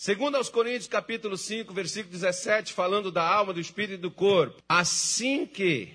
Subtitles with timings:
[0.00, 4.62] Segundo aos Coríntios, capítulo 5, versículo 17, falando da alma, do espírito e do corpo.
[4.68, 5.92] Assim que,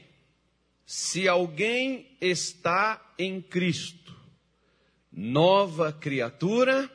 [0.85, 4.13] se alguém está em Cristo,
[5.09, 6.91] nova criatura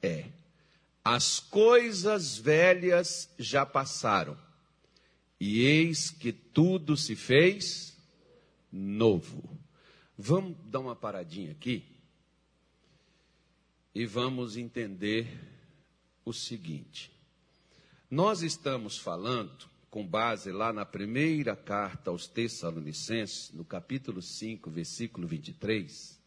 [0.00, 0.30] é.
[1.04, 4.34] As coisas velhas já passaram,
[5.38, 7.94] e eis que tudo se fez
[8.72, 9.60] novo.
[10.16, 11.84] Vamos dar uma paradinha aqui
[13.94, 15.51] e vamos entender
[16.24, 17.10] o seguinte:
[18.10, 25.26] nós estamos falando, com base lá na primeira carta aos Tessalonicenses, no capítulo 5, versículo
[25.26, 26.20] 23.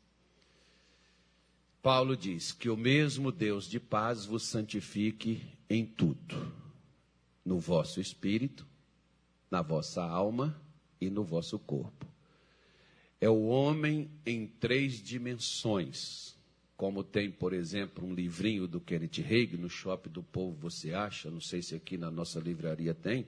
[1.81, 6.51] Paulo diz que o mesmo Deus de paz vos santifique em tudo,
[7.43, 8.65] no vosso espírito,
[9.51, 10.59] na vossa alma
[10.99, 12.07] e no vosso corpo.
[13.21, 16.34] É o homem em três dimensões
[16.77, 21.31] como tem, por exemplo, um livrinho do Kenneth Reagan, no Shopping do Povo você acha,
[21.31, 23.25] não sei se aqui na nossa livraria tem,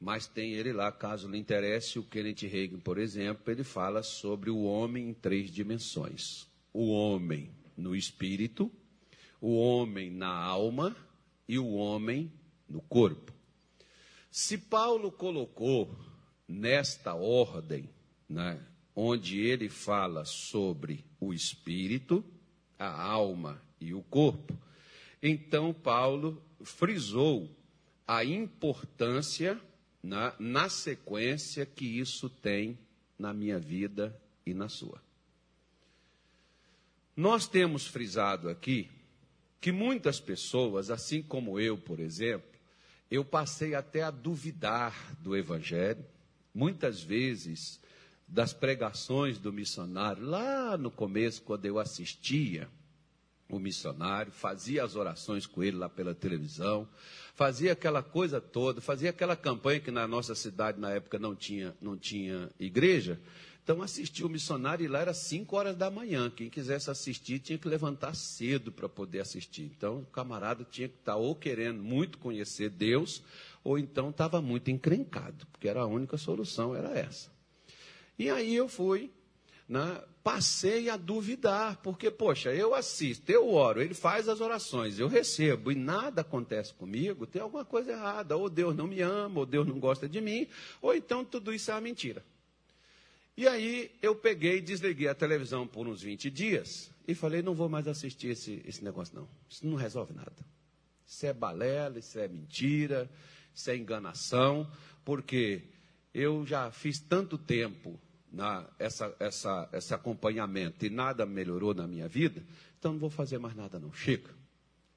[0.00, 4.50] mas tem ele lá, caso lhe interesse, o Kenneth Reagan, por exemplo, ele fala sobre
[4.50, 6.48] o homem em três dimensões.
[6.72, 8.68] O homem no espírito,
[9.40, 10.96] o homem na alma
[11.46, 12.32] e o homem
[12.68, 13.32] no corpo.
[14.28, 15.96] Se Paulo colocou
[16.48, 17.88] nesta ordem,
[18.28, 18.60] né,
[18.96, 22.24] onde ele fala sobre o espírito,
[22.86, 24.56] a alma e o corpo,
[25.22, 27.48] então Paulo frisou
[28.06, 29.60] a importância
[30.02, 32.78] na, na sequência que isso tem
[33.18, 35.00] na minha vida e na sua.
[37.16, 38.90] Nós temos frisado aqui
[39.60, 42.50] que muitas pessoas, assim como eu, por exemplo,
[43.10, 46.04] eu passei até a duvidar do Evangelho.
[46.54, 47.78] Muitas vezes
[48.32, 52.66] das pregações do missionário, lá no começo, quando eu assistia
[53.46, 56.88] o missionário, fazia as orações com ele lá pela televisão,
[57.34, 61.76] fazia aquela coisa toda, fazia aquela campanha que na nossa cidade na época não tinha,
[61.78, 63.20] não tinha igreja.
[63.62, 66.30] Então assistia o missionário e lá era 5 horas da manhã.
[66.30, 69.70] Quem quisesse assistir tinha que levantar cedo para poder assistir.
[69.76, 73.22] Então o camarada tinha que estar tá ou querendo muito conhecer Deus,
[73.62, 77.30] ou então estava muito encrencado, porque era a única solução, era essa.
[78.22, 79.10] E aí eu fui,
[79.68, 85.08] né, passei a duvidar, porque, poxa, eu assisto, eu oro, ele faz as orações, eu
[85.08, 88.36] recebo e nada acontece comigo, tem alguma coisa errada.
[88.36, 90.46] Ou Deus não me ama, ou Deus não gosta de mim,
[90.80, 92.24] ou então tudo isso é uma mentira.
[93.36, 97.54] E aí eu peguei e desliguei a televisão por uns 20 dias e falei, não
[97.54, 99.28] vou mais assistir esse, esse negócio não.
[99.50, 100.46] Isso não resolve nada.
[101.04, 103.10] Isso é balela, isso é mentira,
[103.52, 104.70] isso é enganação,
[105.04, 105.64] porque
[106.14, 107.98] eu já fiz tanto tempo
[108.32, 112.42] na, essa, essa, esse acompanhamento e nada melhorou na minha vida,
[112.78, 113.92] então não vou fazer mais nada não.
[113.92, 114.30] Chega.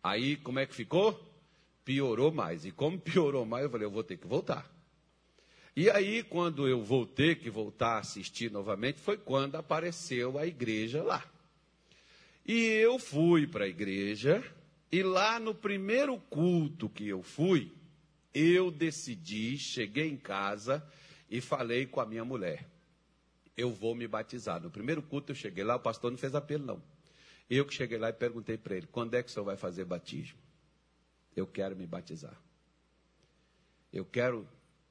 [0.01, 1.19] Aí como é que ficou?
[1.84, 2.66] Piorou mais.
[2.66, 4.73] E como piorou mais, eu falei, eu vou ter que voltar.
[5.75, 10.47] E aí, quando eu vou ter que voltar a assistir novamente, foi quando apareceu a
[10.47, 11.22] igreja lá.
[12.46, 14.41] E eu fui para a igreja,
[14.90, 17.73] e lá no primeiro culto que eu fui,
[18.34, 20.81] eu decidi, cheguei em casa
[21.29, 22.66] e falei com a minha mulher:
[23.57, 24.61] eu vou me batizar.
[24.61, 26.81] No primeiro culto eu cheguei lá, o pastor não fez apelo, não.
[27.49, 29.85] Eu que cheguei lá e perguntei para ele: quando é que o senhor vai fazer
[29.85, 30.39] batismo?
[31.35, 32.35] Eu quero me batizar.
[33.91, 34.47] Eu quero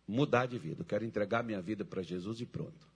[0.06, 2.94] mudar de vida, eu quero entregar minha vida para Jesus e pronto.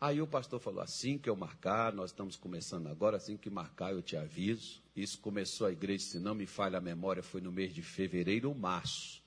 [0.00, 3.92] Aí o pastor falou: assim que eu marcar, nós estamos começando agora, assim que marcar
[3.92, 4.82] eu te aviso.
[4.94, 8.48] Isso começou a igreja, se não me falha a memória, foi no mês de fevereiro
[8.48, 9.22] ou março.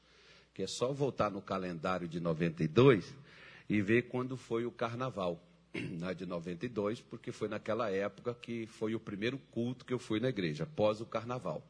[0.54, 3.14] Que é só voltar no calendário de 92
[3.68, 5.42] e ver quando foi o carnaval,
[5.74, 10.20] né, de 92, porque foi naquela época que foi o primeiro culto que eu fui
[10.20, 11.66] na igreja, após o carnaval.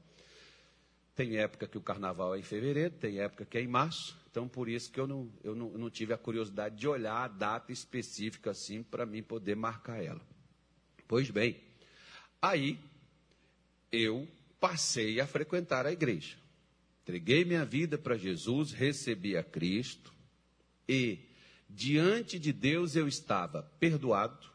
[1.15, 4.47] Tem época que o carnaval é em fevereiro, tem época que é em março, então
[4.47, 7.27] por isso que eu não, eu não, eu não tive a curiosidade de olhar a
[7.27, 10.21] data específica assim para mim poder marcar ela.
[11.07, 11.59] Pois bem,
[12.41, 12.79] aí
[13.91, 14.27] eu
[14.59, 16.37] passei a frequentar a igreja.
[17.03, 20.13] Entreguei minha vida para Jesus, recebi a Cristo
[20.87, 21.28] e
[21.69, 24.49] diante de Deus eu estava perdoado,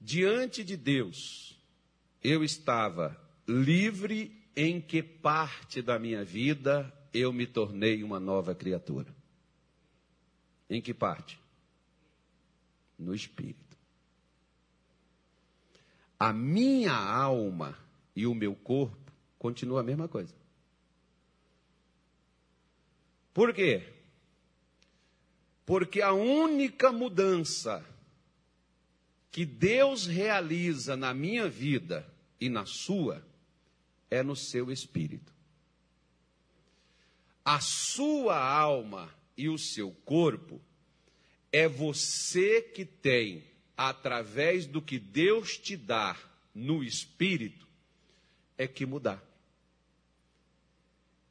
[0.00, 1.56] diante de Deus
[2.22, 9.14] eu estava livre em que parte da minha vida eu me tornei uma nova criatura.
[10.68, 11.40] Em que parte?
[12.98, 13.78] No espírito.
[16.18, 17.78] A minha alma
[18.14, 20.34] e o meu corpo continuam a mesma coisa.
[23.32, 23.97] Por quê?
[25.68, 27.84] Porque a única mudança
[29.30, 32.10] que Deus realiza na minha vida
[32.40, 33.22] e na sua
[34.10, 35.30] é no seu espírito.
[37.44, 40.58] A sua alma e o seu corpo
[41.52, 43.44] é você que tem,
[43.76, 46.16] através do que Deus te dá
[46.54, 47.68] no espírito,
[48.56, 49.22] é que mudar.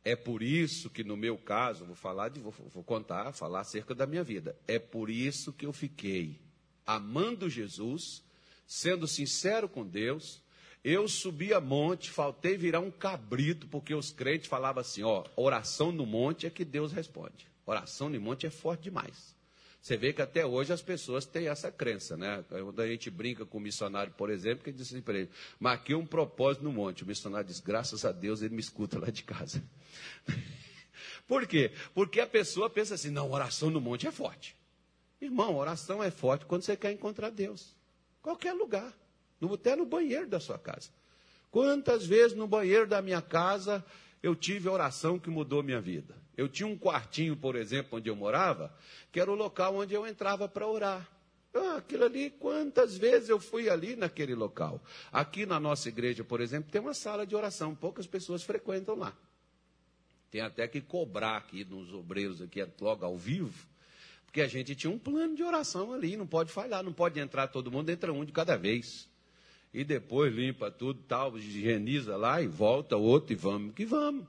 [0.07, 3.93] É por isso que no meu caso, vou falar de, vou, vou contar, falar acerca
[3.93, 4.57] da minha vida.
[4.65, 6.39] É por isso que eu fiquei
[6.85, 8.23] amando Jesus,
[8.65, 10.41] sendo sincero com Deus.
[10.81, 15.91] Eu subi a monte, faltei virar um cabrito, porque os crentes falavam assim: ó, oração
[15.91, 17.45] no monte é que Deus responde.
[17.65, 19.35] Oração no monte é forte demais.
[19.87, 22.43] Você vê que até hoje as pessoas têm essa crença, né?
[22.49, 25.95] Quando a gente brinca com o missionário, por exemplo, que diz assim para ele: marquei
[25.95, 27.05] um propósito no monte.
[27.05, 29.63] O missionário diz: graças a Deus ele me escuta lá de casa.
[31.25, 31.71] por quê?
[31.93, 34.57] Porque a pessoa pensa assim: não, oração no monte é forte.
[35.21, 37.73] Irmão, oração é forte quando você quer encontrar Deus.
[38.21, 38.93] Qualquer lugar.
[39.53, 40.89] Até no banheiro da sua casa.
[41.49, 43.85] Quantas vezes no banheiro da minha casa
[44.21, 46.15] eu tive oração que mudou minha vida?
[46.35, 48.73] Eu tinha um quartinho, por exemplo, onde eu morava,
[49.11, 51.09] que era o local onde eu entrava para orar.
[51.53, 54.83] Ah, aquilo ali, quantas vezes eu fui ali naquele local?
[55.11, 59.17] Aqui na nossa igreja, por exemplo, tem uma sala de oração, poucas pessoas frequentam lá.
[60.29, 63.65] Tem até que cobrar aqui nos obreiros, aqui logo ao vivo,
[64.25, 67.47] porque a gente tinha um plano de oração ali, não pode falhar, não pode entrar
[67.47, 69.09] todo mundo, entra um de cada vez.
[69.77, 74.25] E depois limpa tudo, tal, higieniza lá e volta outro e vamos que vamos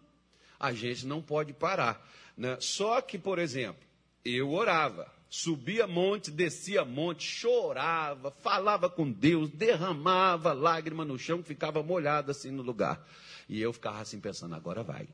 [0.58, 2.06] a gente não pode parar.
[2.36, 2.56] Né?
[2.60, 3.82] Só que, por exemplo,
[4.24, 11.82] eu orava, subia monte, descia monte, chorava, falava com Deus, derramava lágrima no chão, ficava
[11.82, 13.06] molhado assim no lugar.
[13.48, 15.08] E eu ficava assim pensando, agora vai.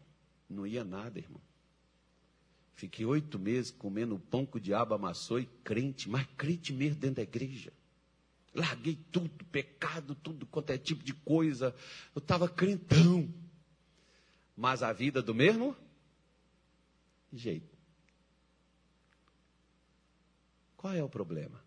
[0.48, 1.40] Não ia nada, irmão.
[2.75, 6.96] Fiquei oito meses comendo o pão que o diabo amassou e crente, mas crente mesmo
[6.96, 7.72] dentro da igreja.
[8.54, 11.74] Larguei tudo, pecado, tudo quanto é tipo de coisa.
[12.14, 13.28] Eu estava crentão
[14.56, 15.76] mas a vida do mesmo
[17.32, 17.76] jeito.
[20.76, 21.62] Qual é o problema?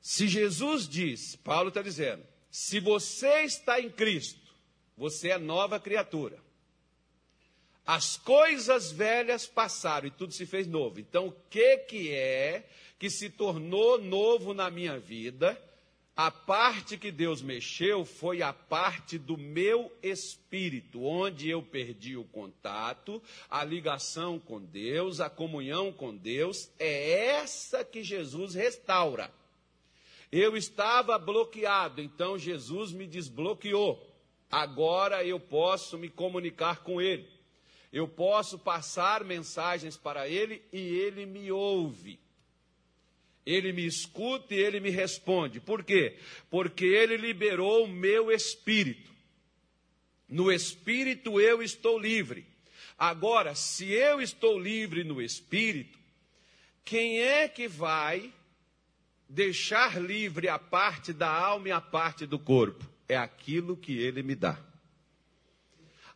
[0.00, 4.54] Se Jesus diz, Paulo está dizendo, se você está em Cristo,
[4.96, 6.38] você é nova criatura.
[7.86, 11.00] As coisas velhas passaram e tudo se fez novo.
[11.00, 12.68] Então, o que, que é
[13.00, 15.58] que se tornou novo na minha vida?
[16.14, 22.24] A parte que Deus mexeu foi a parte do meu espírito, onde eu perdi o
[22.24, 26.70] contato, a ligação com Deus, a comunhão com Deus.
[26.78, 29.32] É essa que Jesus restaura.
[30.30, 34.06] Eu estava bloqueado, então Jesus me desbloqueou.
[34.50, 37.26] Agora eu posso me comunicar com Ele.
[37.90, 42.20] Eu posso passar mensagens para Ele e Ele me ouve.
[43.44, 45.60] Ele me escuta e ele me responde.
[45.60, 46.16] Por quê?
[46.50, 49.10] Porque ele liberou o meu espírito.
[50.28, 52.46] No espírito eu estou livre.
[52.98, 55.98] Agora, se eu estou livre no espírito,
[56.84, 58.32] quem é que vai
[59.28, 62.88] deixar livre a parte da alma e a parte do corpo?
[63.08, 64.62] É aquilo que ele me dá.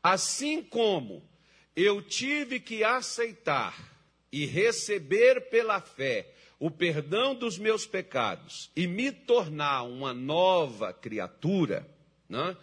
[0.03, 1.27] Assim como
[1.75, 3.93] eu tive que aceitar
[4.31, 11.89] e receber pela fé o perdão dos meus pecados e me tornar uma nova criatura,
[12.29, 12.56] né,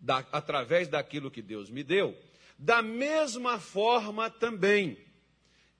[0.00, 2.16] da, através daquilo que Deus me deu,
[2.58, 4.98] da mesma forma também,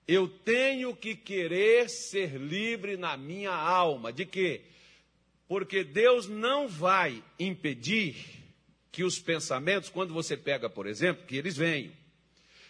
[0.07, 4.13] eu tenho que querer ser livre na minha alma.
[4.13, 4.61] De quê?
[5.47, 8.15] Porque Deus não vai impedir
[8.91, 11.91] que os pensamentos, quando você pega, por exemplo, que eles venham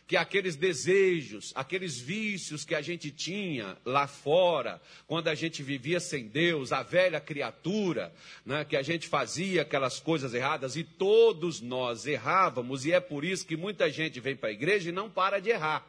[0.07, 5.99] que aqueles desejos, aqueles vícios que a gente tinha lá fora, quando a gente vivia
[5.99, 8.13] sem Deus, a velha criatura,
[8.45, 13.25] né, que a gente fazia aquelas coisas erradas e todos nós errávamos, e é por
[13.25, 15.85] isso que muita gente vem para a igreja e não para de errar.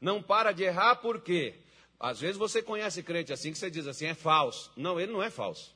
[0.00, 1.54] Não para de errar por quê?
[1.98, 4.70] Às vezes você conhece crente assim que você diz assim, é falso.
[4.76, 5.74] Não, ele não é falso.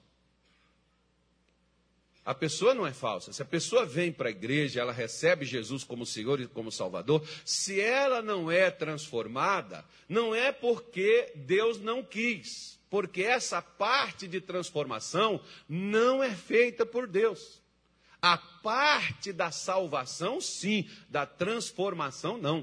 [2.28, 3.32] A pessoa não é falsa.
[3.32, 7.26] Se a pessoa vem para a igreja, ela recebe Jesus como Senhor e como Salvador,
[7.42, 14.42] se ela não é transformada, não é porque Deus não quis, porque essa parte de
[14.42, 17.62] transformação não é feita por Deus.
[18.20, 22.62] A parte da salvação, sim, da transformação, não.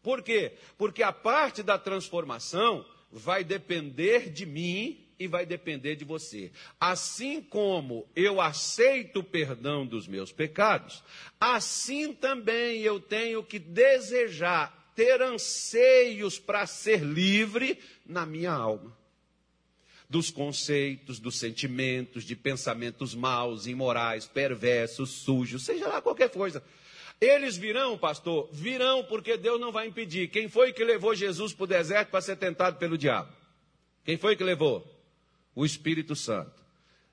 [0.00, 0.52] Por quê?
[0.78, 6.50] Porque a parte da transformação vai depender de mim e vai depender de você.
[6.80, 11.04] Assim como eu aceito o perdão dos meus pecados,
[11.38, 18.98] assim também eu tenho que desejar, ter anseios para ser livre na minha alma.
[20.08, 26.64] dos conceitos, dos sentimentos, de pensamentos maus, imorais, perversos, sujos, seja lá qualquer coisa.
[27.20, 28.48] Eles virão, pastor?
[28.50, 30.28] Virão, porque Deus não vai impedir.
[30.28, 33.32] Quem foi que levou Jesus para o deserto para ser tentado pelo diabo?
[34.04, 34.99] Quem foi que levou?
[35.54, 36.60] O Espírito Santo.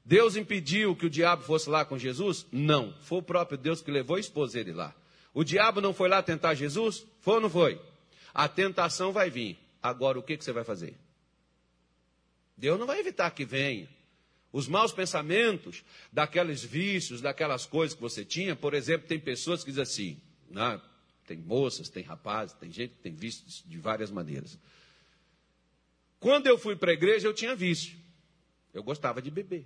[0.06, 2.46] Deus impediu que o diabo fosse lá com Jesus?
[2.52, 2.94] Não.
[3.02, 4.96] Foi o próprio Deus que levou e expôs ele lá.
[5.34, 7.06] O diabo não foi lá tentar Jesus?
[7.22, 7.82] Foi ou não foi?
[8.34, 9.58] A tentação vai vir.
[9.84, 10.96] Agora, o que, que você vai fazer?
[12.56, 13.90] Deus não vai evitar que venha.
[14.52, 19.70] Os maus pensamentos daqueles vícios, daquelas coisas que você tinha, por exemplo, tem pessoas que
[19.70, 20.82] dizem assim, né?
[21.28, 24.58] tem moças, tem rapazes, tem gente que tem vícios de várias maneiras.
[26.20, 27.98] Quando eu fui para a igreja, eu tinha vício.
[28.78, 29.66] Eu gostava de beber.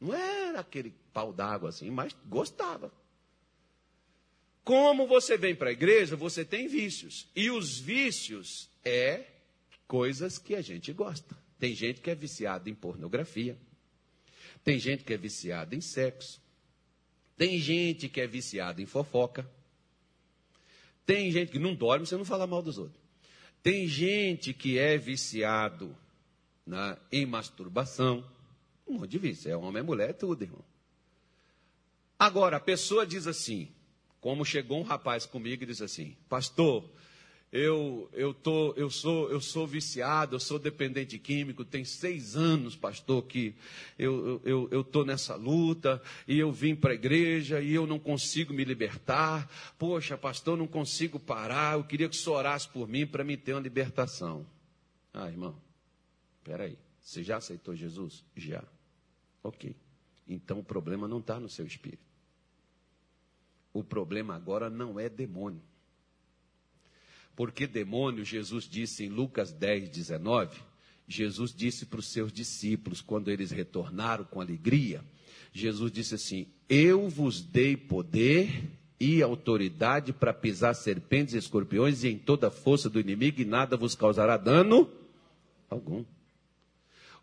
[0.00, 2.92] Não era aquele pau d'água assim, mas gostava.
[4.64, 7.28] Como você vem para a igreja, você tem vícios.
[7.36, 9.24] E os vícios é
[9.86, 11.36] coisas que a gente gosta.
[11.58, 13.56] Tem gente que é viciada em pornografia.
[14.64, 16.42] Tem gente que é viciada em sexo.
[17.36, 19.48] Tem gente que é viciada em fofoca.
[21.04, 23.02] Tem gente que não dorme, você não fala mal dos outros.
[23.62, 25.96] Tem gente que é viciado
[26.66, 28.24] na, em masturbação.
[28.86, 29.50] Um monte de vício.
[29.50, 30.64] É homem, é mulher, é tudo, irmão.
[32.18, 33.68] Agora, a pessoa diz assim,
[34.20, 36.84] como chegou um rapaz comigo e disse assim, pastor,
[37.54, 42.74] eu, eu, tô, eu, sou, eu sou viciado, eu sou dependente químico, tem seis anos,
[42.74, 43.54] pastor, que
[43.96, 47.86] eu estou eu, eu tô nessa luta, e eu vim para a igreja e eu
[47.86, 49.48] não consigo me libertar.
[49.78, 53.36] Poxa, pastor, não consigo parar, eu queria que o senhor orasse por mim para me
[53.36, 54.44] ter uma libertação.
[55.12, 55.54] Ah, irmão,
[56.44, 58.24] peraí, você já aceitou Jesus?
[58.36, 58.62] Já.
[59.42, 59.74] Ok.
[60.28, 62.04] Então o problema não está no seu espírito.
[63.72, 65.60] O problema agora não é demônio.
[67.34, 70.60] Porque demônio, Jesus disse em Lucas 10, 19,
[71.08, 75.04] Jesus disse para os seus discípulos, quando eles retornaram com alegria,
[75.52, 82.08] Jesus disse assim: Eu vos dei poder e autoridade para pisar serpentes e escorpiões e
[82.08, 84.88] em toda a força do inimigo, e nada vos causará dano
[85.68, 86.04] algum.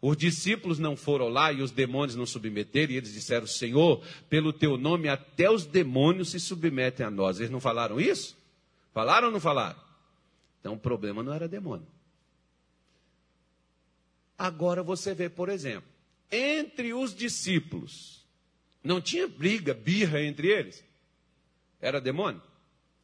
[0.02, 4.52] Os discípulos não foram lá e os demônios não submeteram, e eles disseram: Senhor, pelo
[4.52, 7.40] teu nome até os demônios se submetem a nós.
[7.40, 8.36] Eles não falaram isso?
[8.94, 9.80] Falaram ou não falaram?
[10.60, 11.86] Então o problema não era demônio.
[14.38, 15.88] Agora você vê, por exemplo,
[16.32, 18.26] entre os discípulos,
[18.84, 20.84] não tinha briga, birra entre eles?
[21.80, 22.42] Era demônio?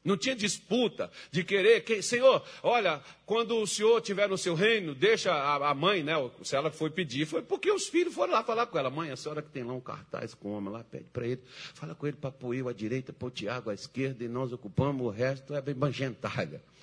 [0.03, 4.95] Não tinha disputa de querer, que, Senhor, olha, quando o Senhor estiver no seu reino,
[4.95, 6.13] deixa a, a, mãe, né?
[6.43, 8.89] Se ela foi pedir, foi porque os filhos foram lá falar com ela.
[8.89, 11.41] Mãe, a senhora que tem lá um cartaz com homem lá, pede para ele,
[11.73, 14.53] fala com ele para pôr eu à direita, pôr o Tiago à esquerda, e nós
[14.53, 16.61] ocupamos o resto, é bem bangentalha.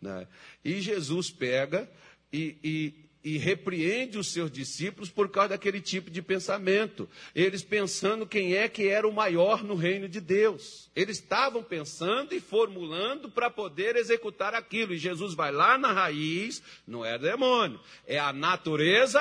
[0.00, 0.28] Né?
[0.64, 1.90] E Jesus pega
[2.32, 7.08] e, e, e repreende os seus discípulos por causa daquele tipo de pensamento.
[7.34, 10.88] Eles pensando quem é que era o maior no reino de Deus.
[10.94, 14.94] Eles estavam pensando e formulando para poder executar aquilo.
[14.94, 19.20] E Jesus vai lá na raiz, não é demônio, é a natureza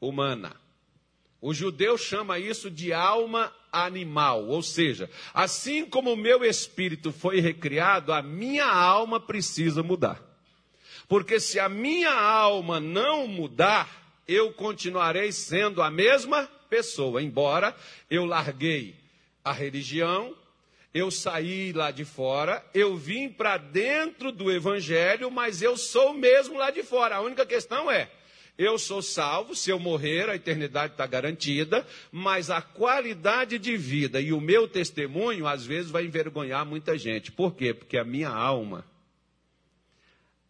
[0.00, 0.54] humana.
[1.40, 7.40] O judeu chama isso de alma animal, ou seja, assim como o meu espírito foi
[7.40, 10.33] recriado, a minha alma precisa mudar.
[11.08, 17.74] Porque se a minha alma não mudar, eu continuarei sendo a mesma pessoa, embora
[18.10, 18.94] eu larguei
[19.44, 20.34] a religião,
[20.92, 26.56] eu saí lá de fora, eu vim para dentro do evangelho, mas eu sou mesmo
[26.56, 27.16] lá de fora.
[27.16, 28.08] A única questão é,
[28.56, 34.20] eu sou salvo, se eu morrer, a eternidade está garantida, mas a qualidade de vida
[34.20, 37.32] e o meu testemunho, às vezes, vai envergonhar muita gente.
[37.32, 37.74] Por quê?
[37.74, 38.84] Porque a minha alma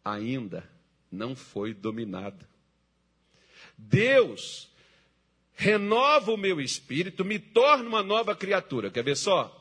[0.04, 0.68] ainda
[1.10, 2.48] não foi dominada.
[3.78, 4.70] Deus
[5.54, 8.90] renova o meu espírito, me torna uma nova criatura.
[8.90, 9.60] Quer ver só?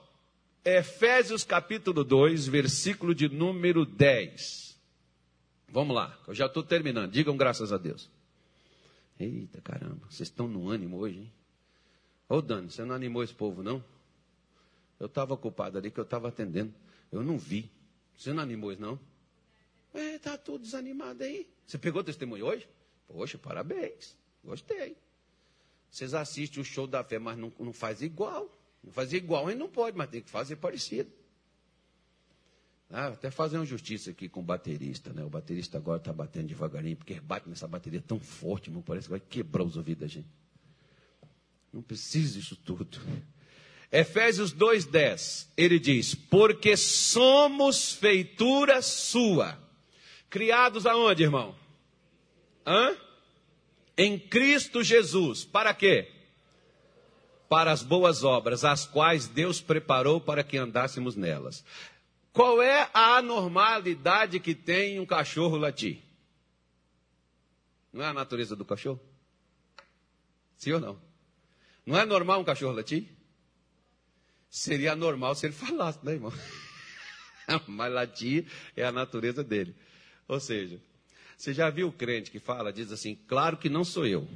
[0.65, 4.77] Efésios capítulo 2, versículo de número 10.
[5.69, 7.12] Vamos lá, eu já estou terminando.
[7.12, 8.09] Digam graças a Deus.
[9.19, 11.31] Eita caramba, vocês estão no ânimo hoje, hein?
[12.27, 13.83] Ô Dani, você não animou esse povo, não?
[15.00, 16.73] Eu estava ocupado ali que eu estava atendendo.
[17.12, 17.69] Eu não vi.
[18.15, 19.00] Você não animou isso, não?
[19.93, 21.47] É, tá tudo desanimado aí.
[21.65, 22.67] Você pegou testemunho hoje?
[23.07, 24.17] Poxa, parabéns.
[24.43, 24.97] Gostei.
[25.89, 28.51] Vocês assistem o show da fé, mas não, não faz igual.
[28.83, 31.09] Não faz igual, a não pode, mas tem que fazer parecido.
[32.89, 35.23] Ah, até fazer uma justiça aqui com o baterista, né?
[35.23, 39.12] O baterista agora está batendo devagarinho, porque bate nessa bateria tão forte, irmão, parece que
[39.12, 40.27] vai quebrar os ouvidos da gente.
[41.71, 43.00] Não precisa disso tudo.
[43.91, 49.62] Efésios 2,10, ele diz: Porque somos feitura sua.
[50.34, 51.56] Criados aonde, irmão?
[52.66, 52.98] Hã?
[53.98, 55.44] em Cristo Jesus.
[55.44, 56.12] Para quê?
[57.50, 61.63] Para as boas obras, as quais Deus preparou para que andássemos nelas.
[62.32, 66.02] Qual é a anormalidade que tem um cachorro latir?
[67.92, 69.00] Não é a natureza do cachorro?
[70.58, 71.02] Sim ou não?
[71.86, 73.08] Não é normal um cachorro latir?
[74.50, 76.34] Seria normal se ele falasse, né, irmão?
[77.68, 79.75] Mas latir é a natureza dele.
[80.34, 80.82] Ou seja,
[81.38, 84.28] você já viu o crente que fala, diz assim, claro que não sou eu.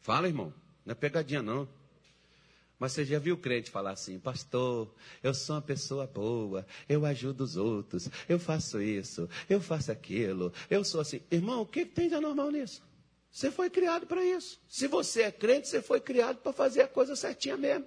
[0.00, 0.54] Fala, irmão,
[0.86, 1.68] não é pegadinha não.
[2.78, 4.90] Mas você já viu o crente falar assim, pastor,
[5.22, 10.50] eu sou uma pessoa boa, eu ajudo os outros, eu faço isso, eu faço aquilo,
[10.70, 11.20] eu sou assim.
[11.30, 12.82] Irmão, o que tem de anormal nisso?
[13.30, 14.58] Você foi criado para isso.
[14.66, 17.86] Se você é crente, você foi criado para fazer a coisa certinha mesmo.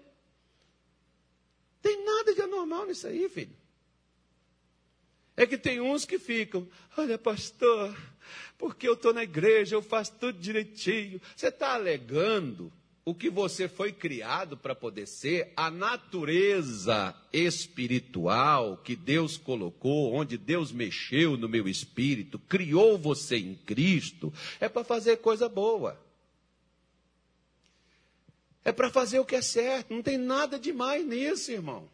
[1.81, 3.58] Tem nada de anormal nisso aí, filho.
[5.39, 6.67] É que tem uns que ficam,
[6.97, 7.95] olha, pastor,
[8.57, 11.21] porque eu estou na igreja, eu faço tudo direitinho.
[11.33, 12.69] Você está alegando
[13.05, 20.37] o que você foi criado para poder ser, a natureza espiritual que Deus colocou, onde
[20.37, 25.97] Deus mexeu no meu espírito, criou você em Cristo, é para fazer coisa boa.
[28.65, 31.89] É para fazer o que é certo, não tem nada demais nisso, irmão.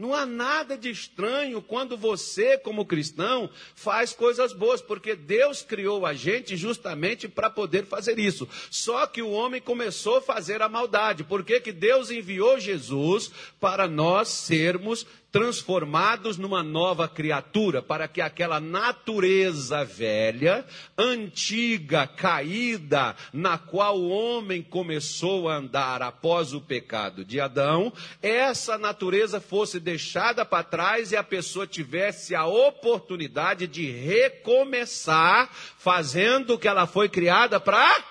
[0.00, 6.06] Não há nada de estranho quando você, como cristão, faz coisas boas, porque Deus criou
[6.06, 8.48] a gente justamente para poder fazer isso.
[8.70, 11.22] Só que o homem começou a fazer a maldade.
[11.22, 13.30] Por que, que Deus enviou Jesus
[13.60, 20.64] para nós sermos transformados numa nova criatura, para que aquela natureza velha,
[20.98, 28.76] antiga, caída, na qual o homem começou a andar após o pecado de Adão, essa
[28.76, 36.58] natureza fosse deixada para trás e a pessoa tivesse a oportunidade de recomeçar fazendo o
[36.58, 38.04] que ela foi criada para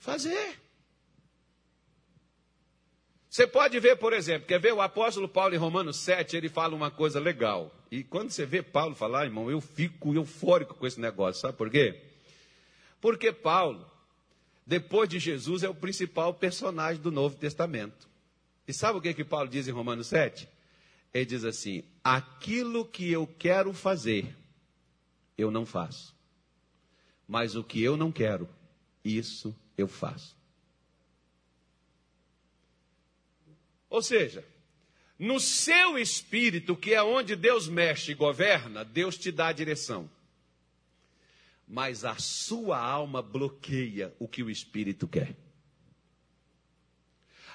[0.00, 0.65] fazer.
[3.36, 6.74] Você pode ver, por exemplo, quer ver o apóstolo Paulo em Romanos 7, ele fala
[6.74, 7.70] uma coisa legal.
[7.90, 11.68] E quando você vê Paulo falar, irmão, eu fico eufórico com esse negócio, sabe por
[11.68, 12.00] quê?
[12.98, 13.86] Porque Paulo,
[14.66, 18.08] depois de Jesus, é o principal personagem do Novo Testamento.
[18.66, 20.48] E sabe o que, que Paulo diz em Romanos 7?
[21.12, 24.34] Ele diz assim: aquilo que eu quero fazer,
[25.36, 26.16] eu não faço.
[27.28, 28.48] Mas o que eu não quero,
[29.04, 30.35] isso eu faço.
[33.96, 34.44] Ou seja,
[35.18, 40.10] no seu espírito, que é onde Deus mexe e governa, Deus te dá a direção.
[41.66, 45.34] Mas a sua alma bloqueia o que o espírito quer.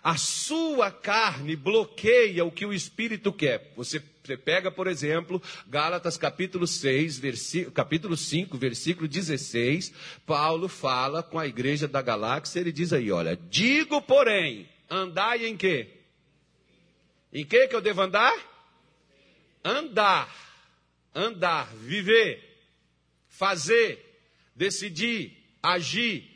[0.01, 3.71] A sua carne bloqueia o que o espírito quer.
[3.77, 3.99] Você,
[4.43, 9.93] pega, por exemplo, Gálatas capítulo 6, versículo, capítulo 5, versículo 16,
[10.25, 15.55] Paulo fala com a igreja da galáxia, ele diz aí, olha, digo, porém, andai em
[15.55, 16.00] quê?
[17.33, 18.33] Em que que eu devo andar?
[19.63, 20.29] Andar,
[21.13, 22.43] andar, viver,
[23.29, 24.21] fazer,
[24.55, 26.29] decidir, agir.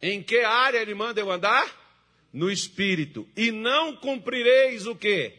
[0.00, 1.82] Em que área ele manda eu andar?
[2.32, 3.28] No espírito.
[3.36, 5.32] E não cumprireis o que?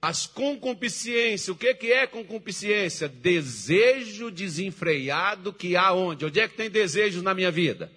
[0.00, 1.48] As concupiscências.
[1.48, 3.08] O que, que é concupiscência?
[3.08, 6.24] Desejo desenfreado que há onde?
[6.24, 7.92] Onde é que tem desejos na minha vida?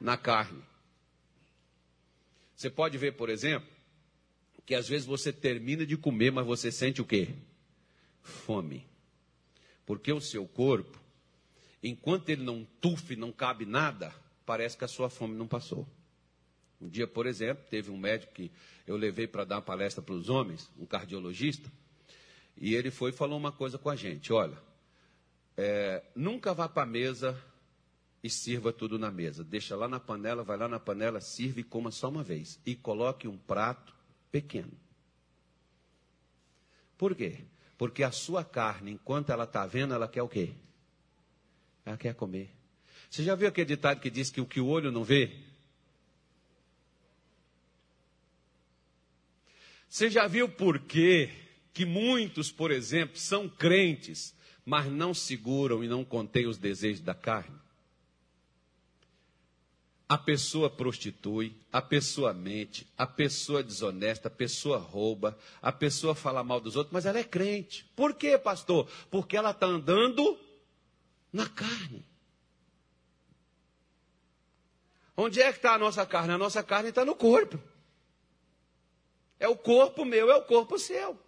[0.00, 0.62] Na carne.
[2.54, 3.68] Você pode ver, por exemplo,
[4.68, 7.30] que às vezes você termina de comer, mas você sente o quê?
[8.20, 8.84] Fome.
[9.86, 11.00] Porque o seu corpo,
[11.82, 15.88] enquanto ele não tufe, não cabe nada, parece que a sua fome não passou.
[16.78, 18.52] Um dia, por exemplo, teve um médico que
[18.86, 21.72] eu levei para dar uma palestra para os homens, um cardiologista,
[22.54, 24.58] e ele foi e falou uma coisa com a gente: olha,
[25.56, 27.42] é, nunca vá para a mesa
[28.22, 29.42] e sirva tudo na mesa.
[29.42, 32.60] Deixa lá na panela, vai lá na panela, sirva e coma só uma vez.
[32.66, 33.96] E coloque um prato
[34.30, 34.72] pequeno.
[36.96, 37.38] Por quê?
[37.76, 40.52] Porque a sua carne, enquanto ela está vendo, ela quer o quê?
[41.84, 42.50] Ela quer comer.
[43.08, 45.36] Você já viu aquele ditado que diz que o que o olho não vê?
[49.88, 51.30] Você já viu por quê
[51.72, 57.14] que muitos, por exemplo, são crentes, mas não seguram e não contêm os desejos da
[57.14, 57.56] carne?
[60.08, 66.42] A pessoa prostitui, a pessoa mente, a pessoa desonesta, a pessoa rouba, a pessoa fala
[66.42, 67.84] mal dos outros, mas ela é crente.
[67.94, 68.88] Por quê, pastor?
[69.10, 70.38] Porque ela está andando
[71.30, 72.02] na carne.
[75.14, 76.32] Onde é que está a nossa carne?
[76.32, 77.60] A nossa carne está no corpo.
[79.38, 81.18] É o corpo meu, é o corpo seu.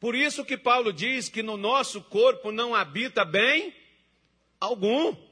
[0.00, 3.74] Por isso que Paulo diz que no nosso corpo não habita bem
[4.58, 5.25] algum.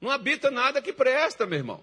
[0.00, 1.82] Não habita nada que presta, meu irmão.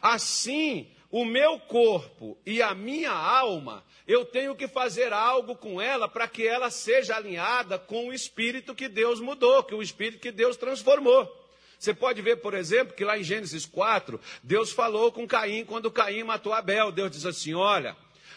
[0.00, 6.08] Assim, o meu corpo e a minha alma, eu tenho que fazer algo com ela
[6.08, 10.32] para que ela seja alinhada com o espírito que Deus mudou, que o espírito que
[10.32, 11.40] Deus transformou.
[11.78, 15.90] Você pode ver, por exemplo, que lá em Gênesis 4, Deus falou com Caim quando
[15.90, 16.92] Caim matou Abel.
[16.92, 17.96] Deus diz assim: Olha,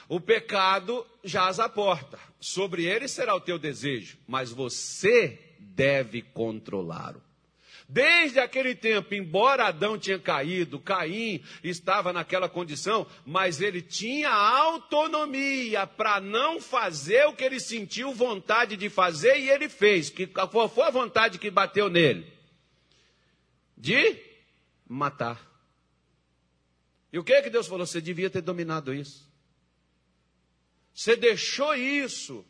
[0.10, 7.22] o pecado jaz à porta, sobre ele será o teu desejo, mas você deve controlá-lo.
[7.88, 15.86] Desde aquele tempo, embora Adão tinha caído, Caim estava naquela condição, mas ele tinha autonomia
[15.86, 20.10] para não fazer o que ele sentiu vontade de fazer e ele fez.
[20.10, 22.26] Que, qual foi a vontade que bateu nele?
[23.78, 24.20] De
[24.88, 25.40] matar.
[27.14, 27.86] E o que é que Deus falou?
[27.86, 29.32] Você devia ter dominado isso.
[30.92, 32.44] Você deixou isso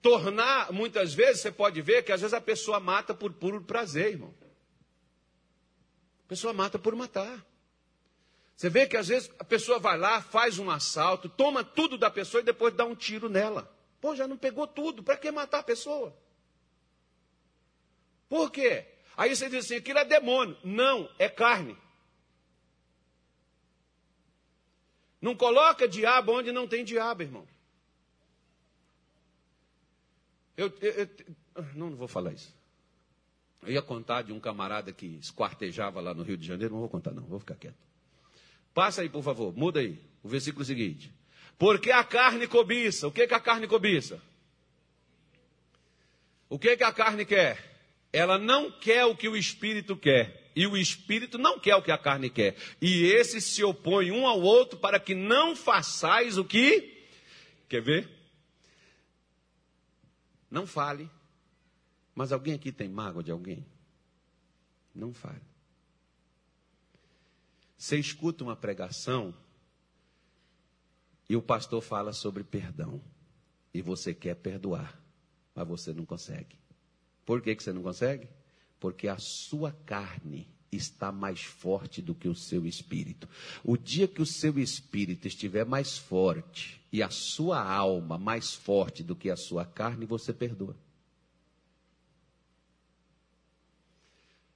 [0.00, 4.12] tornar, muitas vezes você pode ver que às vezes a pessoa mata por puro prazer,
[4.12, 4.34] irmão.
[6.32, 7.44] Pessoa mata por matar.
[8.56, 12.10] Você vê que às vezes a pessoa vai lá, faz um assalto, toma tudo da
[12.10, 13.70] pessoa e depois dá um tiro nela.
[14.00, 16.16] Pô, já não pegou tudo, para que matar a pessoa?
[18.30, 18.86] Por quê?
[19.14, 20.56] Aí você diz assim: aquilo é demônio.
[20.64, 21.76] Não, é carne.
[25.20, 27.46] Não coloca diabo onde não tem diabo, irmão.
[30.56, 31.08] Eu, eu, eu,
[31.74, 32.61] não, não vou falar isso.
[33.62, 36.88] Eu ia contar de um camarada que esquartejava lá no Rio de Janeiro, não vou
[36.88, 37.76] contar, não, vou ficar quieto.
[38.74, 41.12] Passa aí, por favor, muda aí, o versículo seguinte.
[41.58, 43.06] Porque a carne cobiça.
[43.06, 44.20] O que, que a carne cobiça?
[46.48, 47.72] O que, que a carne quer?
[48.12, 50.50] Ela não quer o que o espírito quer.
[50.56, 52.56] E o espírito não quer o que a carne quer.
[52.80, 57.06] E esses se opõem um ao outro para que não façais o que.
[57.68, 58.10] Quer ver?
[60.50, 61.08] Não fale
[62.14, 63.64] mas alguém aqui tem mágoa de alguém?
[64.94, 65.40] Não fale.
[67.76, 69.34] Você escuta uma pregação
[71.28, 73.00] e o pastor fala sobre perdão.
[73.74, 75.00] E você quer perdoar,
[75.54, 76.56] mas você não consegue.
[77.24, 78.28] Por que, que você não consegue?
[78.78, 83.28] Porque a sua carne está mais forte do que o seu espírito.
[83.64, 89.02] O dia que o seu espírito estiver mais forte e a sua alma mais forte
[89.02, 90.76] do que a sua carne, você perdoa.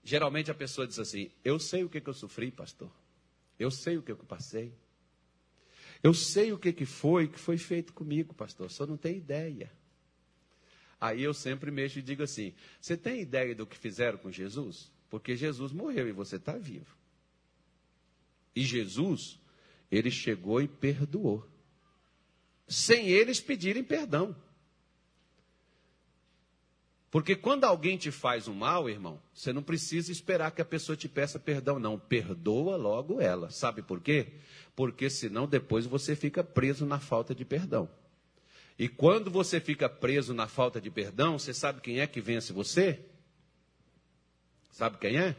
[0.07, 2.93] Geralmente a pessoa diz assim: Eu sei o que, que eu sofri, pastor.
[3.59, 4.73] Eu sei o que eu passei.
[6.01, 8.71] Eu sei o que, que foi que foi feito comigo, pastor.
[8.71, 9.69] Só não tem ideia.
[11.01, 14.93] Aí eu sempre mexo e digo assim: Você tem ideia do que fizeram com Jesus?
[15.11, 16.97] Porque Jesus morreu e você está vivo.
[18.55, 19.41] E Jesus,
[19.91, 21.45] ele chegou e perdoou.
[22.69, 24.37] Sem eles pedirem perdão.
[27.17, 30.95] Porque quando alguém te faz um mal, irmão, você não precisa esperar que a pessoa
[30.95, 31.99] te peça perdão, não.
[31.99, 33.49] Perdoa logo ela.
[33.49, 34.35] Sabe por quê?
[34.75, 37.89] Porque senão depois você fica preso na falta de perdão.
[38.79, 42.53] E quando você fica preso na falta de perdão, você sabe quem é que vence
[42.53, 43.01] você?
[44.71, 45.35] Sabe quem é?